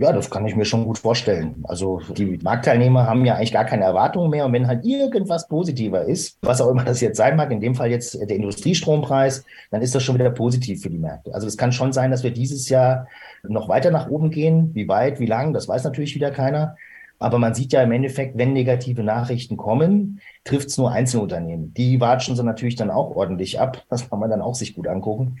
Ja, 0.00 0.12
das 0.12 0.30
kann 0.30 0.46
ich 0.46 0.56
mir 0.56 0.64
schon 0.64 0.86
gut 0.86 0.96
vorstellen. 0.96 1.62
Also 1.64 2.00
die 2.16 2.38
Marktteilnehmer 2.42 3.06
haben 3.06 3.26
ja 3.26 3.34
eigentlich 3.34 3.52
gar 3.52 3.66
keine 3.66 3.84
Erwartungen 3.84 4.30
mehr. 4.30 4.46
Und 4.46 4.54
wenn 4.54 4.66
halt 4.66 4.82
irgendwas 4.82 5.46
positiver 5.46 6.06
ist, 6.06 6.38
was 6.40 6.62
auch 6.62 6.70
immer 6.70 6.84
das 6.84 7.02
jetzt 7.02 7.18
sein 7.18 7.36
mag, 7.36 7.50
in 7.50 7.60
dem 7.60 7.74
Fall 7.74 7.90
jetzt 7.90 8.14
der 8.18 8.34
Industriestrompreis, 8.34 9.44
dann 9.70 9.82
ist 9.82 9.94
das 9.94 10.02
schon 10.02 10.14
wieder 10.14 10.30
positiv 10.30 10.80
für 10.80 10.88
die 10.88 10.96
Märkte. 10.96 11.34
Also 11.34 11.46
es 11.46 11.58
kann 11.58 11.70
schon 11.70 11.92
sein, 11.92 12.10
dass 12.10 12.22
wir 12.22 12.30
dieses 12.30 12.70
Jahr 12.70 13.08
noch 13.42 13.68
weiter 13.68 13.90
nach 13.90 14.08
oben 14.08 14.30
gehen. 14.30 14.74
Wie 14.74 14.88
weit, 14.88 15.20
wie 15.20 15.26
lang, 15.26 15.52
das 15.52 15.68
weiß 15.68 15.84
natürlich 15.84 16.14
wieder 16.14 16.30
keiner. 16.30 16.76
Aber 17.18 17.38
man 17.38 17.52
sieht 17.52 17.74
ja 17.74 17.82
im 17.82 17.92
Endeffekt, 17.92 18.38
wenn 18.38 18.54
negative 18.54 19.04
Nachrichten 19.04 19.58
kommen, 19.58 20.22
trifft 20.44 20.68
es 20.68 20.78
nur 20.78 20.92
Einzelunternehmen. 20.92 21.74
Die 21.74 22.00
watschen 22.00 22.36
sie 22.36 22.42
natürlich 22.42 22.76
dann 22.76 22.90
auch 22.90 23.14
ordentlich 23.14 23.60
ab. 23.60 23.84
Das 23.90 24.08
kann 24.08 24.18
man 24.18 24.30
dann 24.30 24.40
auch 24.40 24.54
sich 24.54 24.74
gut 24.74 24.88
angucken. 24.88 25.36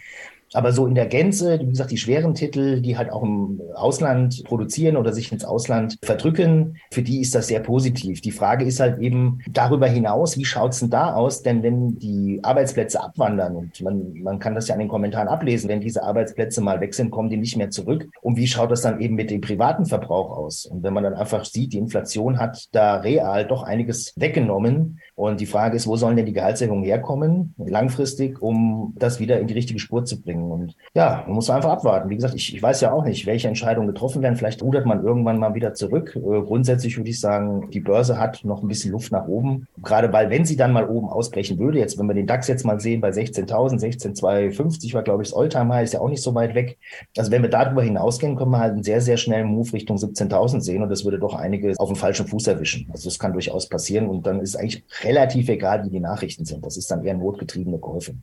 Aber 0.52 0.72
so 0.72 0.86
in 0.86 0.94
der 0.94 1.06
Gänze, 1.06 1.60
wie 1.60 1.66
gesagt, 1.66 1.90
die 1.90 1.96
schweren 1.96 2.34
Titel, 2.34 2.80
die 2.80 2.96
halt 2.96 3.10
auch 3.10 3.22
im 3.22 3.60
Ausland 3.74 4.42
produzieren 4.44 4.96
oder 4.96 5.12
sich 5.12 5.30
ins 5.30 5.44
Ausland 5.44 5.96
verdrücken, 6.02 6.76
für 6.90 7.02
die 7.02 7.20
ist 7.20 7.34
das 7.34 7.48
sehr 7.48 7.60
positiv. 7.60 8.20
Die 8.20 8.32
Frage 8.32 8.64
ist 8.64 8.80
halt 8.80 8.98
eben 9.00 9.40
darüber 9.50 9.86
hinaus, 9.86 10.36
wie 10.36 10.44
schaut's 10.44 10.80
denn 10.80 10.90
da 10.90 11.14
aus? 11.14 11.42
Denn 11.42 11.62
wenn 11.62 11.98
die 11.98 12.40
Arbeitsplätze 12.42 13.02
abwandern 13.02 13.56
und 13.56 13.80
man, 13.80 14.14
man 14.22 14.38
kann 14.38 14.54
das 14.54 14.68
ja 14.68 14.74
an 14.74 14.80
den 14.80 14.88
Kommentaren 14.88 15.28
ablesen, 15.28 15.68
wenn 15.68 15.80
diese 15.80 16.02
Arbeitsplätze 16.02 16.60
mal 16.60 16.80
weg 16.80 16.94
sind, 16.94 17.10
kommen 17.10 17.30
die 17.30 17.36
nicht 17.36 17.56
mehr 17.56 17.70
zurück. 17.70 18.08
Und 18.20 18.36
wie 18.36 18.46
schaut 18.46 18.70
das 18.70 18.82
dann 18.82 19.00
eben 19.00 19.14
mit 19.14 19.30
dem 19.30 19.40
privaten 19.40 19.86
Verbrauch 19.86 20.36
aus? 20.36 20.66
Und 20.66 20.82
wenn 20.82 20.94
man 20.94 21.04
dann 21.04 21.14
einfach 21.14 21.44
sieht, 21.44 21.72
die 21.72 21.78
Inflation 21.78 22.38
hat 22.38 22.68
da 22.72 22.96
real 22.96 23.46
doch 23.46 23.62
einiges 23.62 24.12
weggenommen. 24.16 24.98
Und 25.20 25.38
die 25.38 25.44
Frage 25.44 25.76
ist, 25.76 25.86
wo 25.86 25.96
sollen 25.96 26.16
denn 26.16 26.24
die 26.24 26.32
Gehaltserhöhungen 26.32 26.82
herkommen, 26.82 27.54
langfristig, 27.58 28.40
um 28.40 28.94
das 28.98 29.20
wieder 29.20 29.38
in 29.38 29.48
die 29.48 29.52
richtige 29.52 29.78
Spur 29.78 30.06
zu 30.06 30.18
bringen? 30.18 30.50
Und 30.50 30.76
ja, 30.94 31.24
man 31.26 31.34
muss 31.34 31.50
einfach 31.50 31.68
abwarten. 31.68 32.08
Wie 32.08 32.16
gesagt, 32.16 32.34
ich, 32.34 32.54
ich 32.54 32.62
weiß 32.62 32.80
ja 32.80 32.90
auch 32.90 33.04
nicht, 33.04 33.26
welche 33.26 33.46
Entscheidungen 33.46 33.86
getroffen 33.86 34.22
werden. 34.22 34.36
Vielleicht 34.36 34.62
rudert 34.62 34.86
man 34.86 35.04
irgendwann 35.04 35.38
mal 35.38 35.54
wieder 35.54 35.74
zurück. 35.74 36.16
Äh, 36.16 36.40
grundsätzlich 36.40 36.96
würde 36.96 37.10
ich 37.10 37.20
sagen, 37.20 37.68
die 37.70 37.80
Börse 37.80 38.16
hat 38.18 38.46
noch 38.46 38.62
ein 38.62 38.68
bisschen 38.68 38.92
Luft 38.92 39.12
nach 39.12 39.28
oben. 39.28 39.66
Gerade 39.82 40.10
weil, 40.10 40.30
wenn 40.30 40.46
sie 40.46 40.56
dann 40.56 40.72
mal 40.72 40.88
oben 40.88 41.10
ausbrechen 41.10 41.58
würde, 41.58 41.80
jetzt, 41.80 41.98
wenn 41.98 42.06
wir 42.06 42.14
den 42.14 42.26
DAX 42.26 42.48
jetzt 42.48 42.64
mal 42.64 42.80
sehen, 42.80 43.02
bei 43.02 43.10
16.000, 43.10 43.78
16.250 43.78 44.94
war, 44.94 45.02
glaube 45.02 45.22
ich, 45.22 45.28
das 45.28 45.38
Alltime 45.38 45.82
ist 45.82 45.92
ja 45.92 46.00
auch 46.00 46.08
nicht 46.08 46.22
so 46.22 46.34
weit 46.34 46.54
weg. 46.54 46.78
Also 47.18 47.30
wenn 47.30 47.42
wir 47.42 47.50
darüber 47.50 47.82
hinausgehen, 47.82 48.36
können 48.36 48.52
wir 48.52 48.58
halt 48.58 48.72
einen 48.72 48.84
sehr, 48.84 49.02
sehr 49.02 49.18
schnellen 49.18 49.48
Move 49.48 49.70
Richtung 49.74 49.98
17.000 49.98 50.62
sehen 50.62 50.82
und 50.82 50.88
das 50.88 51.04
würde 51.04 51.18
doch 51.18 51.34
einige 51.34 51.74
auf 51.76 51.90
dem 51.90 51.96
falschen 51.96 52.26
Fuß 52.26 52.46
erwischen. 52.46 52.88
Also 52.90 53.10
das 53.10 53.18
kann 53.18 53.34
durchaus 53.34 53.68
passieren 53.68 54.08
und 54.08 54.26
dann 54.26 54.40
ist 54.40 54.56
eigentlich 54.56 54.82
relativ 55.10 55.48
egal, 55.48 55.84
wie 55.84 55.90
die 55.90 56.00
Nachrichten 56.00 56.44
sind. 56.44 56.64
Das 56.64 56.76
ist 56.76 56.90
dann 56.90 57.04
eher 57.04 57.14
notgetriebene 57.14 57.78
Käufe. 57.78 58.14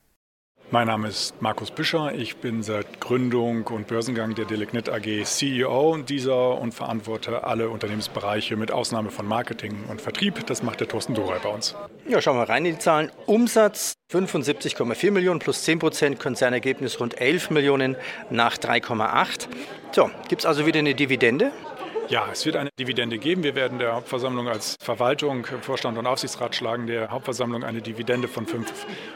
Mein 0.69 0.87
Name 0.87 1.07
ist 1.07 1.41
Markus 1.41 1.71
Büscher. 1.71 2.13
Ich 2.13 2.37
bin 2.37 2.61
seit 2.61 2.99
Gründung 2.99 3.65
und 3.67 3.87
Börsengang 3.87 4.35
der 4.35 4.43
Delegnet 4.43 4.89
AG 4.89 5.23
CEO 5.23 5.97
dieser 5.99 6.59
und 6.59 6.73
verantworte 6.73 7.45
alle 7.45 7.69
Unternehmensbereiche 7.69 8.57
mit 8.57 8.71
Ausnahme 8.71 9.09
von 9.09 9.25
Marketing 9.25 9.85
und 9.89 10.01
Vertrieb. 10.01 10.45
Das 10.45 10.63
macht 10.63 10.81
der 10.81 10.89
Thorsten 10.89 11.13
Dorey 11.13 11.39
bei 11.41 11.49
uns. 11.49 11.73
Ja, 12.09 12.21
schauen 12.21 12.35
wir 12.35 12.49
rein 12.49 12.65
in 12.65 12.73
die 12.73 12.79
Zahlen. 12.79 13.11
Umsatz 13.27 13.93
75,4 14.11 15.11
Millionen 15.11 15.39
plus 15.39 15.63
10 15.63 15.79
Prozent, 15.79 16.19
Konzernergebnis 16.19 16.99
rund 16.99 17.19
11 17.19 17.49
Millionen 17.49 17.95
nach 18.29 18.57
3,8. 18.57 19.47
So, 19.93 20.09
gibt 20.27 20.41
es 20.41 20.45
also 20.45 20.65
wieder 20.65 20.79
eine 20.79 20.95
Dividende? 20.95 21.53
Ja, 22.09 22.29
es 22.31 22.45
wird 22.45 22.55
eine 22.55 22.69
Dividende 22.79 23.17
geben. 23.17 23.43
Wir 23.43 23.53
werden 23.53 23.79
der 23.79 23.93
Hauptversammlung 23.93 24.47
als 24.47 24.77
Verwaltung, 24.79 25.45
Vorstand 25.61 25.97
und 25.97 26.07
Aufsichtsrat 26.07 26.55
schlagen 26.55 26.87
der 26.87 27.11
Hauptversammlung 27.11 27.65
eine 27.65 27.81
Dividende 27.81 28.29
von 28.29 28.47
5 28.47 28.71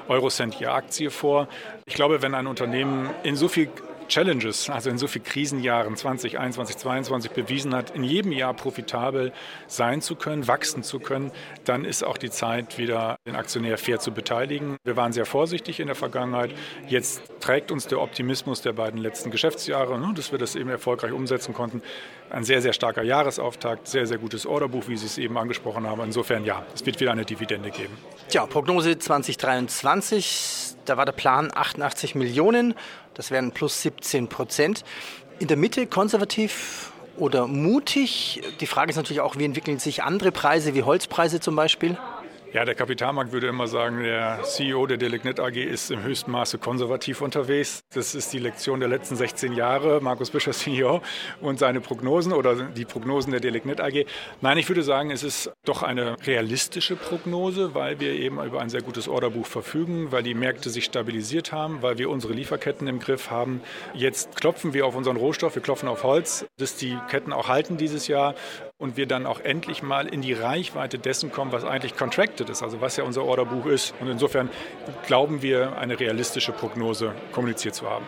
Eurocent 0.10 0.56
je 0.56 0.66
Aktie 0.66 1.10
vor. 1.10 1.48
Ich 1.86 1.94
glaube, 1.94 2.22
wenn 2.22 2.36
ein 2.36 2.48
Unternehmen 2.48 3.10
in 3.24 3.38
so 3.38 3.48
viel 3.48 3.70
Challenges, 4.12 4.70
also 4.70 4.90
in 4.90 4.98
so 4.98 5.08
vielen 5.08 5.24
Krisenjahren 5.24 5.96
2021, 5.96 6.76
2022 6.76 7.32
bewiesen 7.32 7.74
hat, 7.74 7.92
in 7.92 8.04
jedem 8.04 8.34
Jahr 8.34 8.54
profitabel 8.54 9.32
sein 9.68 10.02
zu 10.02 10.18
können, 10.18 10.50
wachsen 10.50 10.84
zu 10.84 11.00
können, 11.00 11.32
dann 11.64 11.86
ist 11.86 12.04
auch 12.04 12.18
die 12.18 12.30
Zeit, 12.30 12.78
wieder 12.78 13.16
den 13.26 13.38
Aktionär 13.38 13.78
fair 13.78 14.00
zu 14.00 14.12
beteiligen. 14.12 14.76
Wir 14.84 14.98
waren 14.98 15.14
sehr 15.14 15.26
vorsichtig 15.26 15.80
in 15.80 15.88
der 15.88 15.96
Vergangenheit. 15.96 16.54
Jetzt 16.90 17.24
trägt 17.40 17.72
uns 17.72 17.88
der 17.88 18.02
Optimismus 18.02 18.62
der 18.62 18.74
beiden 18.74 19.00
letzten 19.00 19.32
Geschäftsjahre, 19.32 19.98
ne, 19.98 20.14
dass 20.14 20.34
wir 20.34 20.40
das 20.40 20.58
eben 20.58 20.70
erfolgreich 20.70 21.14
umsetzen 21.14 21.54
konnten. 21.54 21.82
Ein 22.30 22.44
sehr, 22.44 22.62
sehr 22.62 22.74
starker 22.74 23.04
Jahresauftakt, 23.04 23.88
sehr, 23.88 24.06
sehr 24.06 24.18
gutes 24.18 24.46
Orderbuch, 24.46 24.90
wie 24.90 24.98
Sie 24.98 25.06
es 25.06 25.18
eben 25.18 25.38
angesprochen 25.38 25.88
haben. 25.88 26.02
Insofern 26.02 26.44
ja, 26.44 26.66
es 26.76 26.86
wird 26.86 27.00
wieder 27.00 27.14
eine 27.14 27.24
Dividende 27.24 27.72
geben. 27.72 27.98
Tja, 28.28 28.46
Prognose 28.46 29.00
2023, 29.00 30.76
da 30.86 30.98
war 30.98 31.06
der 31.06 31.14
Plan 31.14 31.50
88 31.54 32.16
Millionen. 32.16 32.76
Das 33.14 33.32
wären 33.32 33.52
plus 33.52 33.82
17 33.82 34.28
Prozent. 34.28 34.84
In 35.40 35.48
der 35.48 35.58
Mitte 35.58 35.88
konservativ 35.88 36.92
oder 37.18 37.48
mutig. 37.48 38.42
Die 38.60 38.68
Frage 38.68 38.92
ist 38.92 38.96
natürlich 38.96 39.22
auch, 39.22 39.38
wie 39.38 39.46
entwickeln 39.46 39.80
sich 39.80 40.04
andere 40.04 40.32
Preise, 40.32 40.74
wie 40.74 40.84
Holzpreise 40.84 41.40
zum 41.40 41.56
Beispiel? 41.56 41.98
Ja, 42.54 42.66
der 42.66 42.76
Kapitalmarkt 42.76 43.32
würde 43.32 43.48
immer 43.48 43.68
sagen, 43.68 44.04
der 44.04 44.44
CEO 44.44 44.86
der 44.86 44.98
Delegnet 44.98 45.40
AG 45.40 45.56
ist 45.56 45.90
im 45.90 46.04
höchsten 46.04 46.32
Maße 46.32 46.58
konservativ 46.58 47.22
unterwegs. 47.22 47.80
Das 47.94 48.14
ist 48.14 48.34
die 48.34 48.40
Lektion 48.40 48.82
der 48.82 48.90
letzten 48.90 49.16
16 49.16 49.54
Jahre, 49.54 50.02
Markus 50.02 50.32
Bischer 50.32 50.52
CEO 50.52 51.02
und 51.40 51.60
seine 51.60 51.80
Prognosen 51.80 52.34
oder 52.34 52.56
die 52.56 52.84
Prognosen 52.84 53.32
der 53.32 53.40
Delegnet 53.40 53.80
AG. 53.80 54.06
Nein, 54.42 54.58
ich 54.58 54.68
würde 54.68 54.84
sagen, 54.84 55.12
es 55.12 55.24
ist 55.24 55.50
doch 55.64 55.82
eine 55.82 56.18
realistische 56.28 56.98
Prognose, 56.98 57.74
weil 57.74 58.02
wir 58.02 58.12
eben 58.12 58.44
über 58.44 58.60
ein 58.60 58.70
sehr 58.70 58.82
gutes 58.82 59.08
Orderbuch 59.08 59.46
verfügen, 59.46 60.12
weil 60.12 60.24
die 60.24 60.34
Märkte 60.34 60.70
sich 60.70 60.84
stabilisiert 60.84 61.54
haben, 61.54 61.82
weil 61.82 62.00
wir 62.00 62.10
unsere 62.10 62.34
Lieferketten 62.34 62.86
im 62.90 63.00
Griff 63.00 63.32
haben. 63.32 63.62
Jetzt 63.94 64.36
klopfen 64.36 64.74
wir 64.74 64.86
auf 64.86 64.98
unseren 64.98 65.16
Rohstoff, 65.16 65.56
wir 65.56 65.62
klopfen 65.62 65.88
auf 65.88 66.04
Holz, 66.04 66.46
dass 66.58 66.76
die 66.76 66.98
Ketten 67.10 67.32
auch 67.32 67.48
halten 67.48 67.78
dieses 67.78 68.10
Jahr 68.10 68.36
und 68.82 68.98
wir 68.98 69.06
dann 69.06 69.28
auch 69.28 69.40
endlich 69.40 69.84
mal 69.84 70.08
in 70.08 70.22
die 70.22 70.34
Reichweite 70.34 70.98
dessen 70.98 71.32
kommen, 71.32 71.52
was 71.52 71.64
eigentlich 71.64 71.96
contracted 72.42 72.50
ist, 72.50 72.64
also 72.64 72.82
was 72.82 72.98
ja 72.98 73.04
unser 73.04 73.24
Orderbuch 73.24 73.66
ist. 73.66 73.94
Und 74.00 74.08
insofern 74.08 74.50
glauben 75.08 75.42
wir, 75.42 75.78
eine 75.78 76.00
realistische 76.00 76.52
Prognose 76.52 77.14
kommuniziert 77.32 77.76
zu 77.76 77.90
haben. 77.90 78.06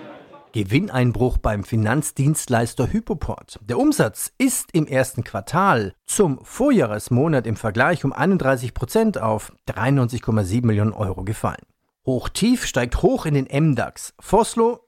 Gewinneinbruch 0.54 1.40
beim 1.40 1.64
Finanzdienstleister 1.64 2.92
Hypoport. 2.92 3.60
Der 3.64 3.80
Umsatz 3.80 4.32
ist 4.38 4.70
im 4.74 4.86
ersten 4.86 5.24
Quartal 5.24 5.94
zum 6.06 6.40
Vorjahresmonat 6.44 7.48
im 7.48 7.56
Vergleich 7.56 8.06
um 8.06 8.14
31 8.14 8.76
Prozent 8.76 9.18
auf 9.20 9.52
93,7 9.68 10.66
Millionen 10.66 10.94
Euro 10.94 11.24
gefallen. 11.24 11.66
Hochtief 12.06 12.66
steigt 12.66 13.02
hoch 13.02 13.26
in 13.26 13.34
den 13.34 13.48
MDAX. 13.72 14.14
Foslo 14.20 14.82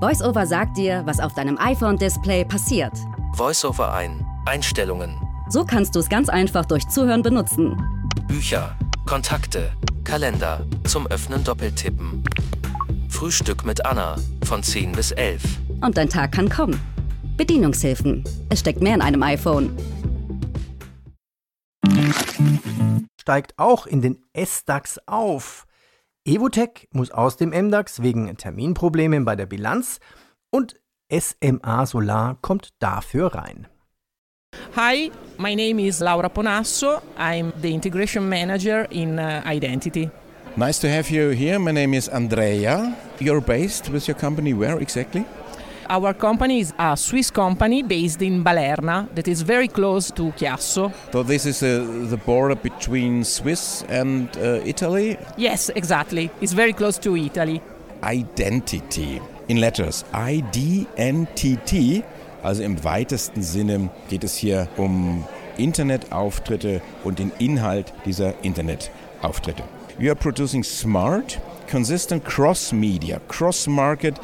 VoiceOver 0.00 0.46
sagt 0.46 0.76
dir, 0.76 1.02
was 1.06 1.20
auf 1.20 1.32
deinem 1.32 1.56
iPhone-Display 1.56 2.44
passiert. 2.44 2.92
VoiceOver 3.34 3.94
ein. 3.94 4.26
Einstellungen. 4.44 5.25
So 5.48 5.64
kannst 5.64 5.94
du 5.94 6.00
es 6.00 6.08
ganz 6.08 6.28
einfach 6.28 6.66
durch 6.66 6.88
Zuhören 6.88 7.22
benutzen. 7.22 7.76
Bücher, 8.26 8.76
Kontakte, 9.06 9.70
Kalender. 10.02 10.66
Zum 10.84 11.06
Öffnen 11.06 11.44
doppeltippen. 11.44 12.24
Frühstück 13.08 13.64
mit 13.64 13.86
Anna 13.86 14.16
von 14.44 14.64
10 14.64 14.92
bis 14.92 15.12
11. 15.12 15.42
Und 15.80 15.96
dein 15.96 16.08
Tag 16.08 16.32
kann 16.32 16.48
kommen. 16.48 16.80
Bedienungshilfen. 17.36 18.24
Es 18.48 18.60
steckt 18.60 18.82
mehr 18.82 18.96
in 18.96 19.02
einem 19.02 19.22
iPhone. 19.22 19.76
Steigt 23.20 23.56
auch 23.56 23.86
in 23.86 24.02
den 24.02 24.18
S-DAX 24.32 24.98
auf. 25.06 25.66
Evotech 26.24 26.88
muss 26.90 27.12
aus 27.12 27.36
dem 27.36 27.50
MDAX 27.50 28.02
wegen 28.02 28.36
Terminproblemen 28.36 29.24
bei 29.24 29.36
der 29.36 29.46
Bilanz 29.46 30.00
und 30.50 30.74
SMA 31.12 31.86
Solar 31.86 32.36
kommt 32.42 32.70
dafür 32.80 33.32
rein. 33.32 33.68
Hi, 34.74 35.10
my 35.38 35.54
name 35.54 35.80
is 35.80 36.00
Laura 36.00 36.28
Ponasso. 36.28 37.02
I'm 37.16 37.52
the 37.60 37.72
integration 37.72 38.28
manager 38.28 38.86
in 38.90 39.18
uh, 39.18 39.42
Identity. 39.46 40.10
Nice 40.56 40.78
to 40.78 40.88
have 40.88 41.10
you 41.10 41.30
here. 41.30 41.58
My 41.58 41.72
name 41.72 41.94
is 41.94 42.08
Andrea. 42.08 42.96
You're 43.18 43.40
based 43.40 43.90
with 43.90 44.08
your 44.08 44.14
company 44.14 44.54
where 44.54 44.78
exactly? 44.78 45.24
Our 45.88 46.14
company 46.14 46.60
is 46.60 46.72
a 46.78 46.96
Swiss 46.96 47.30
company 47.30 47.82
based 47.82 48.22
in 48.22 48.42
Balerna 48.42 49.08
that 49.14 49.28
is 49.28 49.42
very 49.42 49.68
close 49.68 50.10
to 50.12 50.32
Chiasso. 50.32 50.92
So 51.12 51.22
this 51.22 51.46
is 51.46 51.62
uh, 51.62 52.06
the 52.10 52.16
border 52.16 52.56
between 52.56 53.22
Swiss 53.22 53.84
and 53.88 54.28
uh, 54.36 54.60
Italy? 54.64 55.16
Yes, 55.36 55.70
exactly. 55.76 56.30
It's 56.40 56.54
very 56.54 56.72
close 56.72 56.98
to 56.98 57.16
Italy. 57.16 57.60
Identity 58.02 59.20
in 59.48 59.60
letters 59.60 60.04
I-D-N-T-T. 60.12 62.02
Also 62.46 62.62
im 62.62 62.84
weitesten 62.84 63.42
Sinne 63.42 63.90
geht 64.08 64.22
es 64.22 64.36
hier 64.36 64.68
um 64.76 65.24
Internetauftritte 65.56 66.80
und 67.02 67.18
den 67.18 67.32
Inhalt 67.40 67.92
dieser 68.04 68.34
Internetauftritte. 68.44 69.64
We 69.98 70.06
are 70.06 70.14
producing 70.14 70.62
smart, 70.62 71.40
consistent 71.68 72.24
cross-media, 72.24 73.18
cross-market 73.26 74.20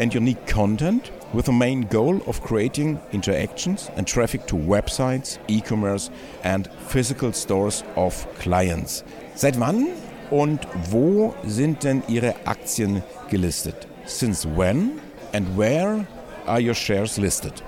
and 0.00 0.12
unique 0.16 0.52
content 0.52 1.12
with 1.32 1.46
the 1.46 1.52
main 1.52 1.88
goal 1.88 2.20
of 2.26 2.42
creating 2.42 2.98
interactions 3.12 3.88
and 3.96 4.04
traffic 4.04 4.48
to 4.48 4.56
websites, 4.56 5.38
e-commerce 5.46 6.10
and 6.42 6.68
physical 6.88 7.32
stores 7.32 7.84
of 7.94 8.26
clients. 8.40 9.04
Seit 9.36 9.60
wann 9.60 9.86
und 10.32 10.58
wo 10.90 11.36
sind 11.46 11.84
denn 11.84 12.02
Ihre 12.08 12.34
Aktien 12.46 13.04
gelistet? 13.30 13.86
Since 14.06 14.44
when 14.56 14.98
and 15.32 15.56
where 15.56 16.04
are 16.46 16.60
your 16.60 16.74
shares 16.74 17.18
listed? 17.18 17.62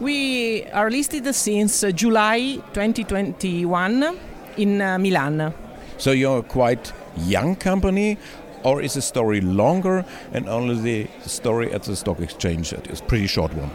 We 0.00 0.64
are 0.72 0.90
listed 0.90 1.34
since 1.34 1.84
July 1.94 2.56
2021 2.72 4.18
in 4.56 4.80
uh, 4.80 4.98
Milan. 4.98 5.52
So 5.98 6.12
you're 6.12 6.38
a 6.38 6.42
quite 6.42 6.92
young 7.16 7.56
company 7.56 8.16
or 8.64 8.80
is 8.80 8.94
the 8.94 9.02
story 9.02 9.40
longer 9.40 10.04
and 10.32 10.48
only 10.48 10.80
the 10.80 11.28
story 11.28 11.72
at 11.72 11.82
the 11.82 11.96
stock 11.96 12.20
exchange 12.20 12.72
is 12.72 13.00
pretty 13.00 13.26
short 13.26 13.52
one? 13.54 13.70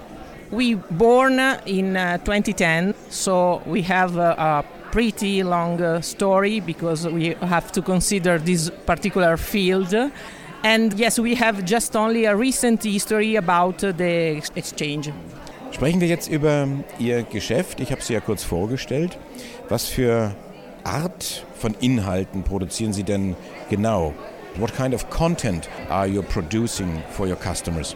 We 0.52 0.76
born 0.76 1.40
in 1.66 1.98
uh, 1.98 2.18
2010, 2.20 2.94
so 3.10 3.62
we 3.66 3.82
have 3.82 4.18
uh, 4.18 4.36
a 4.38 4.66
pretty 4.92 5.44
long 5.44 5.82
uh, 5.82 6.02
story 6.02 6.60
because 6.60 7.08
we 7.08 7.34
have 7.42 7.72
to 7.74 7.82
consider 7.82 8.38
this 8.38 8.70
particular 8.86 9.38
field. 9.38 9.94
And 10.66 10.98
yes, 10.98 11.20
we 11.20 11.36
have 11.36 11.64
just 11.64 11.96
only 11.96 12.26
a 12.26 12.36
recent 12.36 12.84
history 12.84 13.36
about 13.36 13.78
the 13.78 14.42
exchange. 14.56 15.14
Sprechen 15.72 16.02
wir 16.02 16.08
jetzt 16.08 16.28
über 16.28 16.68
Ihr 16.98 17.22
Geschäft. 17.22 17.80
Ich 17.80 17.92
habe 17.92 18.02
Sie 18.02 18.14
ja 18.14 18.20
kurz 18.20 18.44
vorgestellt. 18.44 19.16
Was 19.70 19.86
für 19.86 20.34
Art 20.84 21.46
von 21.54 21.76
Inhalten 21.82 22.42
produzieren 22.42 22.94
Sie 22.94 23.04
denn 23.04 23.36
genau? 23.70 24.16
What 24.56 24.76
kind 24.76 24.96
of 24.96 25.08
content 25.12 25.70
are 25.88 26.08
you 26.08 26.24
producing 26.24 27.04
for 27.12 27.28
your 27.28 27.38
customers? 27.38 27.96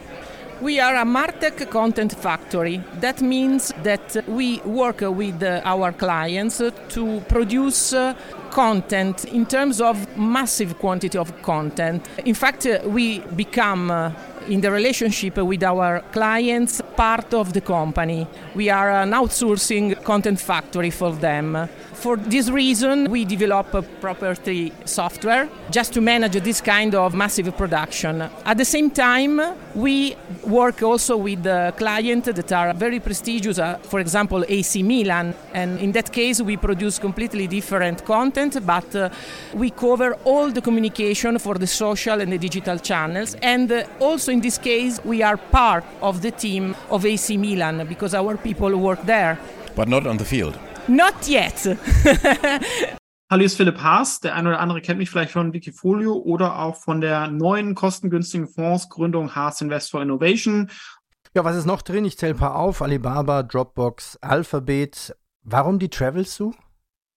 We 0.62 0.80
are 0.80 0.96
a 0.96 1.06
Martech 1.06 1.72
content 1.72 2.14
factory. 2.14 2.84
That 3.02 3.20
means 3.20 3.74
that 3.84 4.24
we 4.28 4.62
work 4.64 5.02
with 5.02 5.42
our 5.42 5.92
clients 5.92 6.62
to 6.90 7.22
produce 7.30 7.96
content 8.50 9.26
in 9.26 9.46
terms 9.46 9.82
of 9.82 10.18
massive 10.18 10.78
quantity 10.80 11.18
of 11.18 11.42
content. 11.42 12.08
In 12.26 12.36
fact, 12.36 12.66
uh, 12.66 12.80
we 12.86 13.20
become 13.36 13.92
uh, 13.92 14.12
in 14.48 14.62
the 14.62 14.72
relationship 14.72 15.38
with 15.38 15.64
our 15.64 16.02
clients 16.12 16.82
part 16.96 17.34
of 17.34 17.54
the 17.54 17.62
company. 17.62 18.28
We 18.56 18.70
are 18.70 18.90
an 18.92 19.12
outsourcing 19.12 20.04
content 20.04 20.40
factory 20.40 20.90
for 20.90 21.14
them. 21.14 21.70
For 22.00 22.16
this 22.16 22.50
reason, 22.50 23.12
we 23.12 23.26
develop 23.26 23.74
a 23.74 23.82
property 23.82 24.72
software 24.86 25.50
just 25.70 25.92
to 25.96 26.02
manage 26.02 26.42
this 26.44 26.62
kind 26.62 26.96
of 26.96 27.14
massive 27.14 27.58
production. 27.58 28.22
At 28.46 28.58
the 28.58 28.64
same 28.64 28.90
time, 28.90 29.42
we 29.76 30.16
work 30.48 30.82
also 30.82 31.18
with 31.18 31.44
the 31.44 31.74
clients 31.76 32.28
that 32.32 32.52
are 32.54 32.74
very 32.74 33.02
prestigious, 33.02 33.60
uh, 33.60 33.80
for 33.80 34.00
example, 34.00 34.46
AC 34.48 34.82
Milan. 34.82 35.36
And 35.54 35.78
in 35.82 35.92
that 35.92 36.14
case, 36.14 36.40
we 36.42 36.56
produce 36.56 37.00
completely 37.00 37.48
different 37.48 38.06
content, 38.06 38.66
but 38.66 38.96
uh, 38.96 39.10
we 39.54 39.70
cover 39.70 40.14
all 40.24 40.50
the 40.52 40.62
communication 40.62 41.38
for 41.38 41.56
the 41.56 41.68
social 41.68 42.22
and 42.22 42.32
the 42.32 42.38
digital 42.38 42.80
channels. 42.80 43.36
And 43.42 43.70
uh, 43.70 43.84
also 44.00 44.32
in 44.32 44.40
this 44.40 44.58
case, 44.58 45.04
we 45.04 45.22
are 45.22 45.36
part 45.36 45.84
of 46.02 46.22
the 46.22 46.32
team 46.32 46.78
of 46.90 47.06
AC 47.06 47.36
Milan 47.36 47.86
because 47.88 48.14
our 48.14 48.38
people 48.38 48.74
work 48.78 49.02
there. 49.04 49.38
But 49.76 49.90
not 49.90 50.08
on 50.08 50.16
the 50.16 50.26
field. 50.26 50.58
Not 50.90 51.28
yet. 51.28 51.78
Hallo, 53.30 53.42
hier 53.42 53.46
ist 53.46 53.58
Philipp 53.58 53.78
Haas. 53.78 54.22
Der 54.22 54.34
eine 54.34 54.50
oder 54.50 54.60
andere 54.60 54.82
kennt 54.82 54.98
mich 54.98 55.12
vielleicht 55.12 55.34
von 55.34 55.54
Wikifolio 55.54 56.16
oder 56.16 56.58
auch 56.58 56.78
von 56.78 57.00
der 57.00 57.28
neuen 57.28 57.76
kostengünstigen 57.76 58.48
Fondsgründung 58.48 59.36
Haas 59.36 59.62
Invest 59.62 59.92
for 59.92 60.02
Innovation. 60.02 60.72
Ja, 61.36 61.44
was 61.44 61.56
ist 61.56 61.68
noch 61.68 61.84
drin? 61.84 62.06
Ich 62.06 62.18
zähle 62.18 62.34
ein 62.34 62.40
paar 62.40 62.56
auf. 62.56 62.82
Alibaba, 62.82 63.44
Dropbox, 63.44 64.18
Alphabet. 64.22 65.16
Warum 65.44 65.78
die 65.78 65.90
Travel 65.90 66.26
Zoo? 66.26 66.54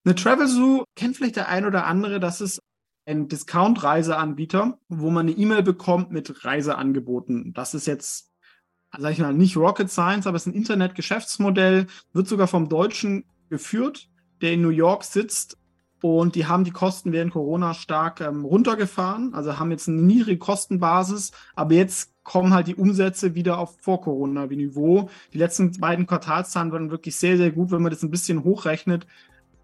Eine 0.04 0.16
Travel 0.16 0.48
Zoo 0.48 0.84
kennt 0.94 1.16
vielleicht 1.16 1.36
der 1.36 1.48
ein 1.48 1.64
oder 1.64 1.86
andere. 1.86 2.20
Das 2.20 2.42
ist 2.42 2.60
ein 3.06 3.28
Discount-Reiseanbieter, 3.28 4.78
wo 4.90 5.08
man 5.08 5.28
eine 5.28 5.36
E-Mail 5.38 5.62
bekommt 5.62 6.10
mit 6.10 6.44
Reiseangeboten. 6.44 7.54
Das 7.54 7.72
ist 7.72 7.86
jetzt, 7.86 8.30
sag 8.98 9.12
ich 9.12 9.18
mal, 9.18 9.32
nicht 9.32 9.56
Rocket 9.56 9.90
Science, 9.90 10.26
aber 10.26 10.36
es 10.36 10.46
ist 10.46 10.52
ein 10.52 10.56
Internet-Geschäftsmodell, 10.56 11.86
wird 12.12 12.28
sogar 12.28 12.48
vom 12.48 12.68
Deutschen 12.68 13.24
geführt, 13.52 14.08
der 14.40 14.54
in 14.54 14.62
New 14.62 14.70
York 14.70 15.04
sitzt. 15.04 15.58
Und 16.00 16.34
die 16.34 16.46
haben 16.46 16.64
die 16.64 16.72
Kosten 16.72 17.12
während 17.12 17.32
Corona 17.32 17.74
stark 17.74 18.20
ähm, 18.20 18.44
runtergefahren, 18.44 19.34
also 19.34 19.60
haben 19.60 19.70
jetzt 19.70 19.88
eine 19.88 20.02
niedrige 20.02 20.38
Kostenbasis, 20.38 21.30
aber 21.54 21.74
jetzt 21.74 22.12
kommen 22.24 22.52
halt 22.52 22.66
die 22.66 22.74
Umsätze 22.74 23.36
wieder 23.36 23.58
auf 23.58 23.76
Vor-Corona-Niveau. 23.80 25.10
Die 25.32 25.38
letzten 25.38 25.70
beiden 25.78 26.06
Quartalszahlen 26.06 26.72
waren 26.72 26.90
wirklich 26.90 27.14
sehr, 27.14 27.36
sehr 27.36 27.52
gut. 27.52 27.70
Wenn 27.70 27.82
man 27.82 27.92
das 27.92 28.02
ein 28.02 28.10
bisschen 28.10 28.42
hochrechnet, 28.42 29.06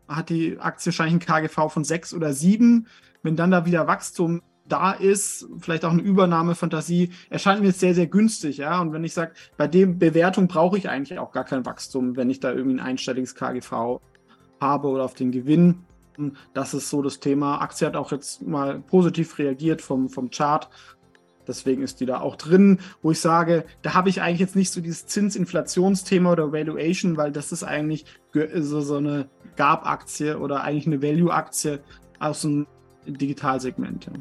hat 0.07 0.29
die 0.29 0.59
Aktie 0.61 0.87
wahrscheinlich 0.87 1.15
ein 1.15 1.27
KGV 1.27 1.73
von 1.73 1.83
sechs 1.83 2.15
oder 2.15 2.33
sieben. 2.33 2.87
Wenn 3.23 3.35
dann 3.35 3.51
da 3.51 3.67
wieder 3.67 3.89
Wachstum 3.89 4.43
da 4.69 4.93
ist, 4.93 5.47
vielleicht 5.61 5.85
auch 5.85 5.93
eine 5.93 6.03
Übernahmefantasie, 6.03 7.11
erscheint 7.31 7.63
mir 7.63 7.73
sehr, 7.73 7.95
sehr 7.95 8.07
günstig, 8.07 8.59
ja. 8.59 8.81
Und 8.81 8.93
wenn 8.93 9.05
ich 9.05 9.15
sage, 9.15 9.33
bei 9.57 9.67
dem 9.67 9.99
Bewertung 9.99 10.49
brauche 10.49 10.79
ich 10.79 10.89
eigentlich 10.89 11.19
auch 11.19 11.33
gar 11.33 11.45
kein 11.45 11.65
Wachstum, 11.65 12.17
wenn 12.17 12.31
ich 12.31 12.41
da 12.41 12.53
irgendwie 12.53 12.77
ein 12.77 12.87
einstelliges 12.87 13.35
KGV 13.35 14.01
habe 14.61 14.89
oder 14.89 15.05
auf 15.05 15.15
den 15.15 15.33
Gewinn. 15.33 15.85
Das 16.53 16.75
ist 16.75 16.91
so 16.91 17.01
das 17.03 17.21
Thema. 17.21 17.61
Aktie 17.61 17.87
hat 17.87 17.97
auch 17.97 18.11
jetzt 18.13 18.43
mal 18.43 18.81
positiv 18.81 19.39
reagiert 19.39 19.81
vom, 19.81 20.09
vom 20.09 20.31
Chart. 20.31 20.69
Deswegen 21.47 21.83
ist 21.83 22.01
die 22.01 22.07
da 22.07 22.21
auch 22.21 22.37
drin, 22.37 22.81
wo 23.01 23.11
ich 23.13 23.21
sage, 23.21 23.65
da 23.81 23.95
habe 23.95 24.11
ich 24.11 24.21
eigentlich 24.21 24.41
jetzt 24.41 24.57
nicht 24.57 24.71
so 24.71 24.83
dieses 24.83 25.07
Zinsinflationsthema 25.07 26.33
oder 26.33 26.53
Valuation, 26.53 27.17
weil 27.17 27.33
das 27.33 27.53
ist 27.53 27.63
eigentlich 27.63 28.05
so, 28.35 28.81
so 28.83 28.97
eine 28.97 29.31
GAP-Aktie 29.57 30.39
oder 30.39 30.63
eigentlich 30.63 30.87
eine 30.87 31.01
Value-Aktie 31.01 31.81
aus 32.19 32.43
dem 32.43 32.67
Digitalsegment. 33.07 34.07
Ja. 34.07 34.13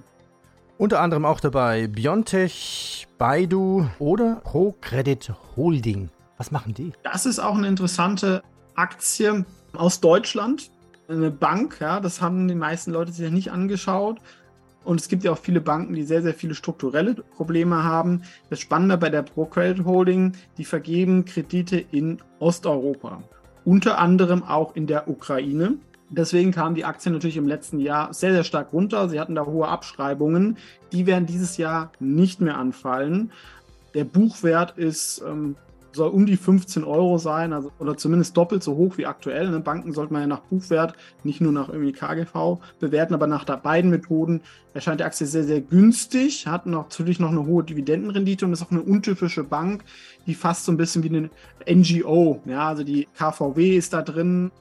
Unter 0.80 1.02
anderem 1.02 1.26
auch 1.26 1.40
dabei 1.40 1.88
Biontech, 1.88 3.08
Baidu 3.18 3.88
oder 3.98 4.36
ProCredit 4.44 5.34
Holding. 5.56 6.10
Was 6.38 6.52
machen 6.52 6.76
die? 6.76 6.94
Das 7.02 7.26
ist 7.26 7.40
auch 7.40 7.58
eine 7.58 7.68
interessante 7.68 8.44
Aktie 8.76 9.44
aus 9.74 10.02
Deutschland. 10.02 10.70
Eine 11.10 11.32
Bank, 11.32 11.78
ja, 11.80 12.00
das 12.00 12.22
haben 12.22 12.48
die 12.48 12.54
meisten 12.54 12.92
Leute 12.92 13.12
sich 13.12 13.26
ja 13.26 13.32
nicht 13.32 13.52
angeschaut. 13.52 14.20
Und 14.84 15.02
es 15.02 15.08
gibt 15.08 15.24
ja 15.24 15.32
auch 15.32 15.40
viele 15.40 15.62
Banken, 15.62 15.96
die 15.96 16.04
sehr, 16.04 16.22
sehr 16.22 16.36
viele 16.36 16.54
strukturelle 16.54 17.16
Probleme 17.16 17.84
haben. 17.84 18.22
Das 18.52 18.60
Spannende 18.60 19.00
bei 19.00 19.10
der 19.10 19.24
ProCredit 19.24 19.84
Holding, 19.84 20.34
die 20.60 20.66
vergeben 20.66 21.26
Kredite 21.26 21.78
in 21.92 22.22
Osteuropa. 22.38 23.24
Unter 23.66 23.98
anderem 23.98 24.44
auch 24.44 24.76
in 24.76 24.86
der 24.86 25.10
Ukraine. 25.10 25.78
Deswegen 26.10 26.52
kamen 26.52 26.76
die 26.76 26.86
Aktien 26.86 27.14
natürlich 27.14 27.38
im 27.38 27.48
letzten 27.48 27.80
Jahr 27.80 28.14
sehr, 28.14 28.32
sehr 28.32 28.44
stark 28.44 28.72
runter. 28.72 29.10
Sie 29.10 29.20
hatten 29.20 29.36
da 29.36 29.46
hohe 29.46 29.68
Abschreibungen. 29.68 30.58
Die 30.92 31.06
werden 31.06 31.26
dieses 31.26 31.58
Jahr 31.58 31.92
nicht 32.00 32.40
mehr 32.40 32.58
anfallen. 32.58 33.32
Der 33.94 34.06
Buchwert 34.06 34.78
ist, 34.78 35.22
ähm, 35.28 35.56
soll 35.92 36.10
um 36.10 36.26
die 36.26 36.38
15 36.38 36.86
Euro 36.86 37.18
sein, 37.18 37.52
also, 37.52 37.72
oder 37.80 37.98
zumindest 37.98 38.38
doppelt 38.38 38.64
so 38.64 38.76
hoch 38.76 38.98
wie 38.98 39.06
aktuell. 39.06 39.50
Ne? 39.50 39.60
Banken 39.60 39.92
sollte 39.92 40.14
man 40.14 40.22
ja 40.22 40.28
nach 40.28 40.42
Buchwert, 40.42 40.94
nicht 41.24 41.42
nur 41.42 41.52
nach 41.52 41.68
irgendwie 41.68 41.92
KGV 41.92 42.60
bewerten, 42.80 43.14
aber 43.14 43.28
nach 43.28 43.44
beiden 43.44 43.90
Methoden 43.90 44.42
erscheint 44.74 45.02
die 45.02 45.04
Aktie 45.04 45.28
sehr, 45.28 45.44
sehr 45.44 45.60
günstig, 45.60 46.48
hat 46.48 46.68
natürlich 46.68 47.20
noch 47.20 47.32
eine 47.32 47.46
hohe 47.46 47.64
Dividendenrendite 47.64 48.46
und 48.46 48.54
ist 48.54 48.62
auch 48.62 48.72
eine 48.72 48.82
untypische 48.82 49.44
Bank, 49.44 49.84
die 50.26 50.36
fast 50.36 50.66
so 50.66 50.72
ein 50.72 50.78
bisschen 50.78 51.04
wie 51.04 51.10
eine 51.10 51.30
NGO, 51.68 52.42
ja, 52.46 52.70
also 52.70 52.84
die 52.84 53.08
KVW 53.18 53.76
ist 53.76 53.94
da 53.94 54.02
drin, 54.02 54.52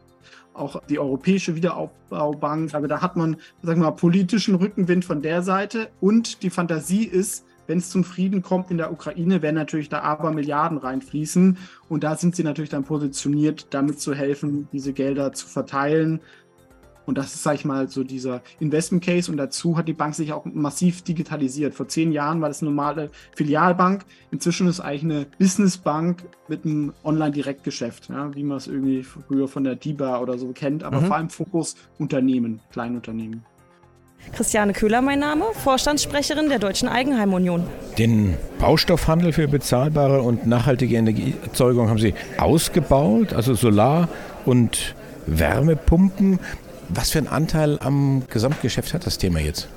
auch 0.58 0.82
die 0.88 0.98
Europäische 0.98 1.54
Wiederaufbaubank. 1.54 2.74
Aber 2.74 2.88
da 2.88 3.02
hat 3.02 3.16
man, 3.16 3.36
sagen 3.62 3.80
wir 3.80 3.86
mal, 3.86 3.92
politischen 3.92 4.54
Rückenwind 4.54 5.04
von 5.04 5.22
der 5.22 5.42
Seite. 5.42 5.88
Und 6.00 6.42
die 6.42 6.50
Fantasie 6.50 7.04
ist, 7.04 7.44
wenn 7.66 7.78
es 7.78 7.90
zum 7.90 8.04
Frieden 8.04 8.42
kommt 8.42 8.70
in 8.70 8.78
der 8.78 8.92
Ukraine, 8.92 9.42
werden 9.42 9.56
natürlich 9.56 9.88
da 9.88 10.00
aber 10.00 10.30
Milliarden 10.30 10.78
reinfließen. 10.78 11.58
Und 11.88 12.04
da 12.04 12.16
sind 12.16 12.36
sie 12.36 12.44
natürlich 12.44 12.70
dann 12.70 12.84
positioniert, 12.84 13.68
damit 13.70 14.00
zu 14.00 14.14
helfen, 14.14 14.68
diese 14.72 14.92
Gelder 14.92 15.32
zu 15.32 15.46
verteilen. 15.46 16.20
Und 17.06 17.16
das 17.16 17.34
ist, 17.34 17.44
sag 17.44 17.54
ich 17.54 17.64
mal, 17.64 17.88
so 17.88 18.04
dieser 18.04 18.42
Investment 18.60 19.04
Case. 19.04 19.30
Und 19.30 19.38
dazu 19.38 19.78
hat 19.78 19.88
die 19.88 19.92
Bank 19.92 20.14
sich 20.14 20.32
auch 20.32 20.44
massiv 20.44 21.02
digitalisiert. 21.02 21.74
Vor 21.74 21.88
zehn 21.88 22.12
Jahren 22.12 22.40
war 22.40 22.48
das 22.48 22.60
eine 22.60 22.70
normale 22.70 23.10
Filialbank. 23.34 24.04
Inzwischen 24.30 24.66
ist 24.66 24.80
eigentlich 24.80 25.04
eine 25.04 25.26
Businessbank 25.38 26.24
mit 26.48 26.64
einem 26.64 26.92
Online-Direktgeschäft, 27.04 28.08
ja, 28.08 28.34
wie 28.34 28.42
man 28.42 28.58
es 28.58 28.66
irgendwie 28.66 29.04
früher 29.04 29.48
von 29.48 29.64
der 29.64 29.76
DIBA 29.76 30.20
oder 30.20 30.36
so 30.38 30.52
kennt. 30.52 30.82
Aber 30.82 31.00
mhm. 31.00 31.06
vor 31.06 31.16
allem 31.16 31.30
Fokus 31.30 31.76
Unternehmen, 31.98 32.60
Kleinunternehmen. 32.72 33.44
Christiane 34.32 34.72
Köhler 34.72 35.02
mein 35.02 35.20
Name, 35.20 35.44
Vorstandssprecherin 35.52 36.48
der 36.48 36.58
Deutschen 36.58 36.88
Eigenheimunion. 36.88 37.64
Den 37.96 38.34
Baustoffhandel 38.58 39.32
für 39.32 39.46
bezahlbare 39.46 40.22
und 40.22 40.46
nachhaltige 40.46 40.96
Energieerzeugung 40.96 41.88
haben 41.88 41.98
Sie 41.98 42.14
ausgebaut, 42.38 43.32
also 43.32 43.54
Solar- 43.54 44.08
und 44.44 44.94
Wärmepumpen. 45.26 46.40
Was 46.88 47.10
für 47.10 47.18
einen 47.18 47.28
Anteil 47.28 47.78
am 47.80 48.22
Gesamtgeschäft 48.30 48.94
hat 48.94 49.06
das 49.06 49.18
Thema 49.18 49.40
jetzt? 49.40 49.68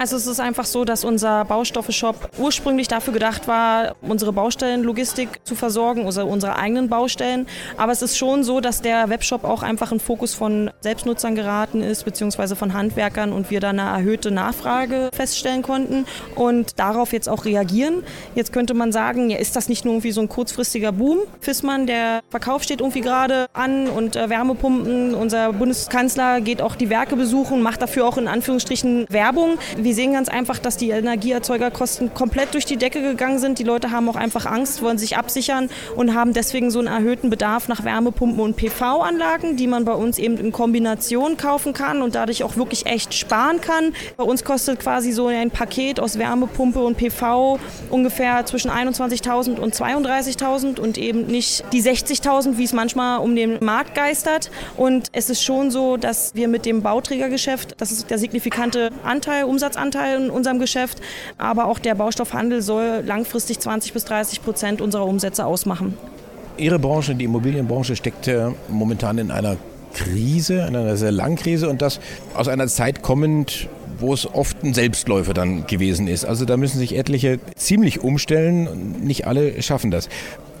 Also 0.00 0.16
es 0.16 0.26
ist 0.26 0.40
einfach 0.40 0.64
so, 0.64 0.86
dass 0.86 1.04
unser 1.04 1.44
Baustoffe-Shop 1.44 2.30
ursprünglich 2.38 2.88
dafür 2.88 3.12
gedacht 3.12 3.46
war, 3.46 3.96
unsere 4.00 4.32
Baustellenlogistik 4.32 5.44
zu 5.44 5.54
versorgen, 5.54 6.06
also 6.06 6.24
unsere 6.24 6.56
eigenen 6.56 6.88
Baustellen. 6.88 7.46
Aber 7.76 7.92
es 7.92 8.00
ist 8.00 8.16
schon 8.16 8.42
so, 8.42 8.60
dass 8.60 8.80
der 8.80 9.10
Webshop 9.10 9.44
auch 9.44 9.62
einfach 9.62 9.92
ein 9.92 10.00
Fokus 10.00 10.32
von 10.32 10.70
Selbstnutzern 10.80 11.34
geraten 11.34 11.82
ist, 11.82 12.06
beziehungsweise 12.06 12.56
von 12.56 12.72
Handwerkern 12.72 13.30
und 13.30 13.50
wir 13.50 13.60
da 13.60 13.68
eine 13.68 13.82
erhöhte 13.82 14.30
Nachfrage 14.30 15.10
feststellen 15.12 15.60
konnten 15.60 16.06
und 16.34 16.78
darauf 16.78 17.12
jetzt 17.12 17.28
auch 17.28 17.44
reagieren. 17.44 18.02
Jetzt 18.34 18.54
könnte 18.54 18.72
man 18.72 18.92
sagen, 18.92 19.28
ja, 19.28 19.36
ist 19.36 19.54
das 19.54 19.68
nicht 19.68 19.84
nur 19.84 19.92
irgendwie 19.92 20.12
so 20.12 20.22
ein 20.22 20.30
kurzfristiger 20.30 20.92
Boom? 20.92 21.18
Fissmann, 21.40 21.86
der 21.86 22.22
Verkauf 22.30 22.62
steht 22.62 22.80
irgendwie 22.80 23.02
gerade 23.02 23.48
an 23.52 23.86
und 23.86 24.16
äh, 24.16 24.30
Wärmepumpen, 24.30 25.14
unser 25.14 25.52
Bundeskanzler 25.52 26.40
geht 26.40 26.62
auch 26.62 26.74
die 26.74 26.88
Werke 26.88 27.16
besuchen, 27.16 27.60
macht 27.60 27.82
dafür 27.82 28.06
auch 28.06 28.16
in 28.16 28.28
Anführungsstrichen 28.28 29.04
Werbung. 29.10 29.58
Wir 29.76 29.89
Die 29.90 29.94
sehen 29.94 30.12
ganz 30.12 30.28
einfach, 30.28 30.60
dass 30.60 30.76
die 30.76 30.90
Energieerzeugerkosten 30.90 32.14
komplett 32.14 32.54
durch 32.54 32.64
die 32.64 32.76
Decke 32.76 33.02
gegangen 33.02 33.40
sind. 33.40 33.58
Die 33.58 33.64
Leute 33.64 33.90
haben 33.90 34.08
auch 34.08 34.14
einfach 34.14 34.46
Angst, 34.46 34.82
wollen 34.82 34.98
sich 34.98 35.16
absichern 35.16 35.68
und 35.96 36.14
haben 36.14 36.32
deswegen 36.32 36.70
so 36.70 36.78
einen 36.78 36.86
erhöhten 36.86 37.28
Bedarf 37.28 37.66
nach 37.66 37.82
Wärmepumpen 37.82 38.38
und 38.38 38.54
PV-Anlagen, 38.54 39.56
die 39.56 39.66
man 39.66 39.84
bei 39.84 39.94
uns 39.94 40.20
eben 40.20 40.36
in 40.38 40.52
Kombination 40.52 41.36
kaufen 41.36 41.72
kann 41.72 42.02
und 42.02 42.14
dadurch 42.14 42.44
auch 42.44 42.56
wirklich 42.56 42.86
echt 42.86 43.14
sparen 43.14 43.60
kann. 43.60 43.92
Bei 44.16 44.22
uns 44.22 44.44
kostet 44.44 44.78
quasi 44.78 45.10
so 45.10 45.26
ein 45.26 45.50
Paket 45.50 45.98
aus 45.98 46.20
Wärmepumpe 46.20 46.78
und 46.78 46.96
PV 46.96 47.58
ungefähr 47.90 48.46
zwischen 48.46 48.70
21.000 48.70 49.58
und 49.58 49.74
32.000 49.74 50.78
und 50.78 50.98
eben 50.98 51.26
nicht 51.26 51.64
die 51.72 51.82
60.000, 51.82 52.58
wie 52.58 52.64
es 52.64 52.72
manchmal 52.72 53.18
um 53.18 53.34
den 53.34 53.58
Markt 53.58 53.96
geistert. 53.96 54.52
Und 54.76 55.08
es 55.10 55.30
ist 55.30 55.42
schon 55.42 55.72
so, 55.72 55.96
dass 55.96 56.36
wir 56.36 56.46
mit 56.46 56.64
dem 56.64 56.80
Bauträgergeschäft, 56.80 57.74
das 57.78 57.90
ist 57.90 58.08
der 58.08 58.18
signifikante 58.18 58.90
Anteil, 59.02 59.42
Umsatzanteil 59.70 60.24
in 60.24 60.30
unserem 60.30 60.58
Geschäft, 60.58 61.00
aber 61.38 61.66
auch 61.66 61.78
der 61.78 61.94
Baustoffhandel 61.94 62.60
soll 62.60 63.02
langfristig 63.06 63.60
20 63.60 63.92
bis 63.92 64.04
30 64.04 64.42
Prozent 64.42 64.80
unserer 64.80 65.06
Umsätze 65.06 65.46
ausmachen. 65.46 65.96
Ihre 66.56 66.78
Branche, 66.78 67.14
die 67.14 67.24
Immobilienbranche, 67.24 67.94
steckt 67.94 68.28
momentan 68.68 69.18
in 69.18 69.30
einer 69.30 69.56
Krise, 69.94 70.66
in 70.68 70.76
einer 70.76 70.96
sehr 70.96 71.12
langen 71.12 71.36
Krise 71.36 71.68
und 71.68 71.82
das 71.82 72.00
aus 72.34 72.48
einer 72.48 72.66
Zeit 72.66 73.02
kommend, 73.02 73.68
wo 73.98 74.12
es 74.12 74.26
oft 74.26 74.62
ein 74.64 74.74
Selbstläufer 74.74 75.34
dann 75.34 75.66
gewesen 75.66 76.08
ist. 76.08 76.24
Also 76.24 76.44
da 76.44 76.56
müssen 76.56 76.78
sich 76.78 76.96
etliche 76.96 77.38
ziemlich 77.54 78.02
umstellen, 78.02 78.96
nicht 79.02 79.26
alle 79.26 79.62
schaffen 79.62 79.90
das. 79.90 80.08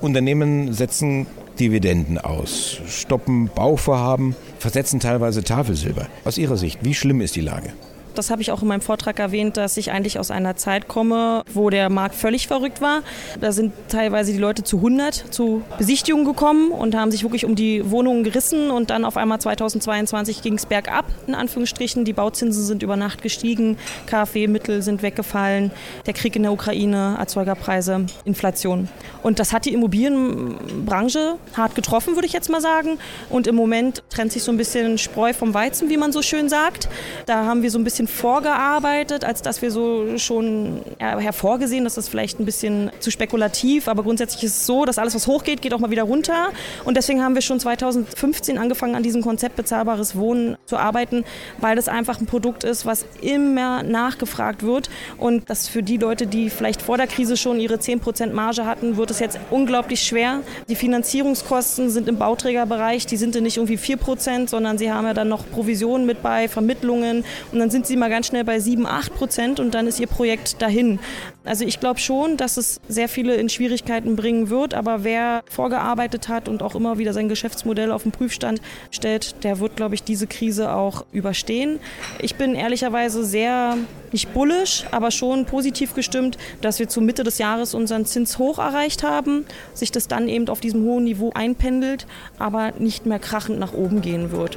Unternehmen 0.00 0.72
setzen 0.72 1.26
Dividenden 1.58 2.18
aus, 2.18 2.78
stoppen 2.86 3.50
Bauvorhaben, 3.54 4.34
versetzen 4.58 5.00
teilweise 5.00 5.42
Tafelsilber. 5.44 6.06
Aus 6.24 6.38
Ihrer 6.38 6.56
Sicht, 6.56 6.78
wie 6.82 6.94
schlimm 6.94 7.20
ist 7.20 7.36
die 7.36 7.42
Lage? 7.42 7.72
Das 8.20 8.28
habe 8.28 8.42
ich 8.42 8.52
auch 8.52 8.60
in 8.60 8.68
meinem 8.68 8.82
Vortrag 8.82 9.18
erwähnt, 9.18 9.56
dass 9.56 9.78
ich 9.78 9.92
eigentlich 9.92 10.18
aus 10.18 10.30
einer 10.30 10.54
Zeit 10.54 10.88
komme, 10.88 11.42
wo 11.54 11.70
der 11.70 11.88
Markt 11.88 12.14
völlig 12.14 12.48
verrückt 12.48 12.82
war. 12.82 13.00
Da 13.40 13.50
sind 13.50 13.72
teilweise 13.88 14.30
die 14.30 14.38
Leute 14.38 14.62
zu 14.62 14.76
100 14.76 15.32
zu 15.32 15.62
Besichtigungen 15.78 16.26
gekommen 16.26 16.70
und 16.70 16.94
haben 16.94 17.10
sich 17.10 17.22
wirklich 17.22 17.46
um 17.46 17.54
die 17.54 17.90
Wohnungen 17.90 18.22
gerissen 18.22 18.70
und 18.70 18.90
dann 18.90 19.06
auf 19.06 19.16
einmal 19.16 19.40
2022 19.40 20.42
ging 20.42 20.52
es 20.56 20.66
bergab, 20.66 21.06
in 21.26 21.34
Anführungsstrichen. 21.34 22.04
Die 22.04 22.12
Bauzinsen 22.12 22.62
sind 22.62 22.82
über 22.82 22.94
Nacht 22.94 23.22
gestiegen, 23.22 23.78
KfW-Mittel 24.04 24.82
sind 24.82 25.00
weggefallen, 25.00 25.70
der 26.04 26.12
Krieg 26.12 26.36
in 26.36 26.42
der 26.42 26.52
Ukraine, 26.52 27.16
Erzeugerpreise, 27.18 28.04
Inflation. 28.26 28.90
Und 29.22 29.38
das 29.38 29.54
hat 29.54 29.64
die 29.64 29.72
Immobilienbranche 29.72 31.36
hart 31.56 31.74
getroffen, 31.74 32.16
würde 32.16 32.26
ich 32.26 32.34
jetzt 32.34 32.50
mal 32.50 32.60
sagen. 32.60 32.98
Und 33.30 33.46
im 33.46 33.54
Moment 33.54 34.02
trennt 34.10 34.32
sich 34.32 34.42
so 34.42 34.52
ein 34.52 34.58
bisschen 34.58 34.98
Spreu 34.98 35.32
vom 35.32 35.54
Weizen, 35.54 35.88
wie 35.88 35.96
man 35.96 36.12
so 36.12 36.20
schön 36.20 36.50
sagt. 36.50 36.90
Da 37.24 37.46
haben 37.46 37.62
wir 37.62 37.70
so 37.70 37.78
ein 37.78 37.84
bisschen 37.84 38.09
vorgearbeitet, 38.10 39.24
als 39.24 39.42
dass 39.42 39.62
wir 39.62 39.70
so 39.70 40.18
schon 40.18 40.82
ja, 41.00 41.18
hervorgesehen, 41.18 41.84
das 41.84 42.08
vielleicht 42.08 42.40
ein 42.40 42.44
bisschen 42.44 42.90
zu 43.00 43.10
spekulativ, 43.10 43.88
aber 43.88 44.02
grundsätzlich 44.02 44.44
ist 44.44 44.56
es 44.58 44.66
so, 44.66 44.84
dass 44.84 44.98
alles, 44.98 45.14
was 45.14 45.26
hochgeht, 45.26 45.62
geht 45.62 45.72
auch 45.74 45.78
mal 45.78 45.90
wieder 45.90 46.02
runter. 46.02 46.48
Und 46.84 46.96
deswegen 46.96 47.22
haben 47.22 47.34
wir 47.34 47.42
schon 47.42 47.60
2015 47.60 48.58
angefangen, 48.58 48.94
an 48.94 49.02
diesem 49.02 49.22
Konzept 49.22 49.56
bezahlbares 49.56 50.16
Wohnen 50.16 50.56
zu 50.66 50.76
arbeiten, 50.76 51.24
weil 51.58 51.76
das 51.76 51.88
einfach 51.88 52.20
ein 52.20 52.26
Produkt 52.26 52.64
ist, 52.64 52.86
was 52.86 53.04
immer 53.20 53.82
nachgefragt 53.82 54.62
wird. 54.62 54.90
Und 55.16 55.48
das 55.48 55.68
für 55.68 55.82
die 55.82 55.96
Leute, 55.96 56.26
die 56.26 56.50
vielleicht 56.50 56.82
vor 56.82 56.96
der 56.96 57.06
Krise 57.06 57.36
schon 57.36 57.60
ihre 57.60 57.76
10% 57.76 58.32
Marge 58.32 58.66
hatten, 58.66 58.96
wird 58.96 59.10
es 59.10 59.20
jetzt 59.20 59.38
unglaublich 59.50 60.02
schwer. 60.02 60.40
Die 60.68 60.76
Finanzierungskosten 60.76 61.90
sind 61.90 62.08
im 62.08 62.18
Bauträgerbereich, 62.18 63.06
die 63.06 63.16
sind 63.16 63.40
nicht 63.40 63.56
irgendwie 63.56 63.76
4%, 63.76 64.48
sondern 64.48 64.78
sie 64.78 64.92
haben 64.92 65.06
ja 65.06 65.14
dann 65.14 65.28
noch 65.28 65.48
Provisionen 65.50 66.06
mit 66.06 66.22
bei, 66.22 66.48
Vermittlungen 66.48 67.24
und 67.52 67.58
dann 67.58 67.70
sind 67.70 67.86
sie 67.90 67.96
mal 67.96 68.08
ganz 68.08 68.28
schnell 68.28 68.44
bei 68.44 68.58
7, 68.58 68.86
8 68.86 69.14
Prozent 69.14 69.60
und 69.60 69.74
dann 69.74 69.86
ist 69.86 70.00
ihr 70.00 70.06
Projekt 70.06 70.62
dahin. 70.62 70.98
Also 71.44 71.64
ich 71.64 71.80
glaube 71.80 72.00
schon, 72.00 72.36
dass 72.36 72.56
es 72.56 72.80
sehr 72.88 73.08
viele 73.08 73.34
in 73.34 73.48
Schwierigkeiten 73.48 74.16
bringen 74.16 74.48
wird, 74.48 74.72
aber 74.72 75.04
wer 75.04 75.42
vorgearbeitet 75.50 76.28
hat 76.28 76.48
und 76.48 76.62
auch 76.62 76.74
immer 76.74 76.98
wieder 76.98 77.12
sein 77.12 77.28
Geschäftsmodell 77.28 77.92
auf 77.92 78.04
den 78.04 78.12
Prüfstand 78.12 78.62
stellt, 78.90 79.44
der 79.44 79.58
wird, 79.58 79.76
glaube 79.76 79.94
ich, 79.94 80.02
diese 80.02 80.26
Krise 80.26 80.72
auch 80.72 81.04
überstehen. 81.12 81.80
Ich 82.20 82.36
bin 82.36 82.54
ehrlicherweise 82.54 83.24
sehr, 83.24 83.76
nicht 84.12 84.32
bullisch, 84.32 84.84
aber 84.90 85.10
schon 85.10 85.44
positiv 85.44 85.94
gestimmt, 85.94 86.38
dass 86.60 86.78
wir 86.78 86.88
zur 86.88 87.02
Mitte 87.02 87.24
des 87.24 87.38
Jahres 87.38 87.74
unseren 87.74 88.06
Zins 88.06 88.38
hoch 88.38 88.58
erreicht 88.58 89.02
haben, 89.02 89.44
sich 89.74 89.92
das 89.92 90.08
dann 90.08 90.28
eben 90.28 90.48
auf 90.48 90.60
diesem 90.60 90.82
hohen 90.84 91.04
Niveau 91.04 91.32
einpendelt, 91.34 92.06
aber 92.38 92.72
nicht 92.78 93.06
mehr 93.06 93.18
krachend 93.18 93.58
nach 93.58 93.72
oben 93.72 94.00
gehen 94.00 94.30
wird. 94.30 94.56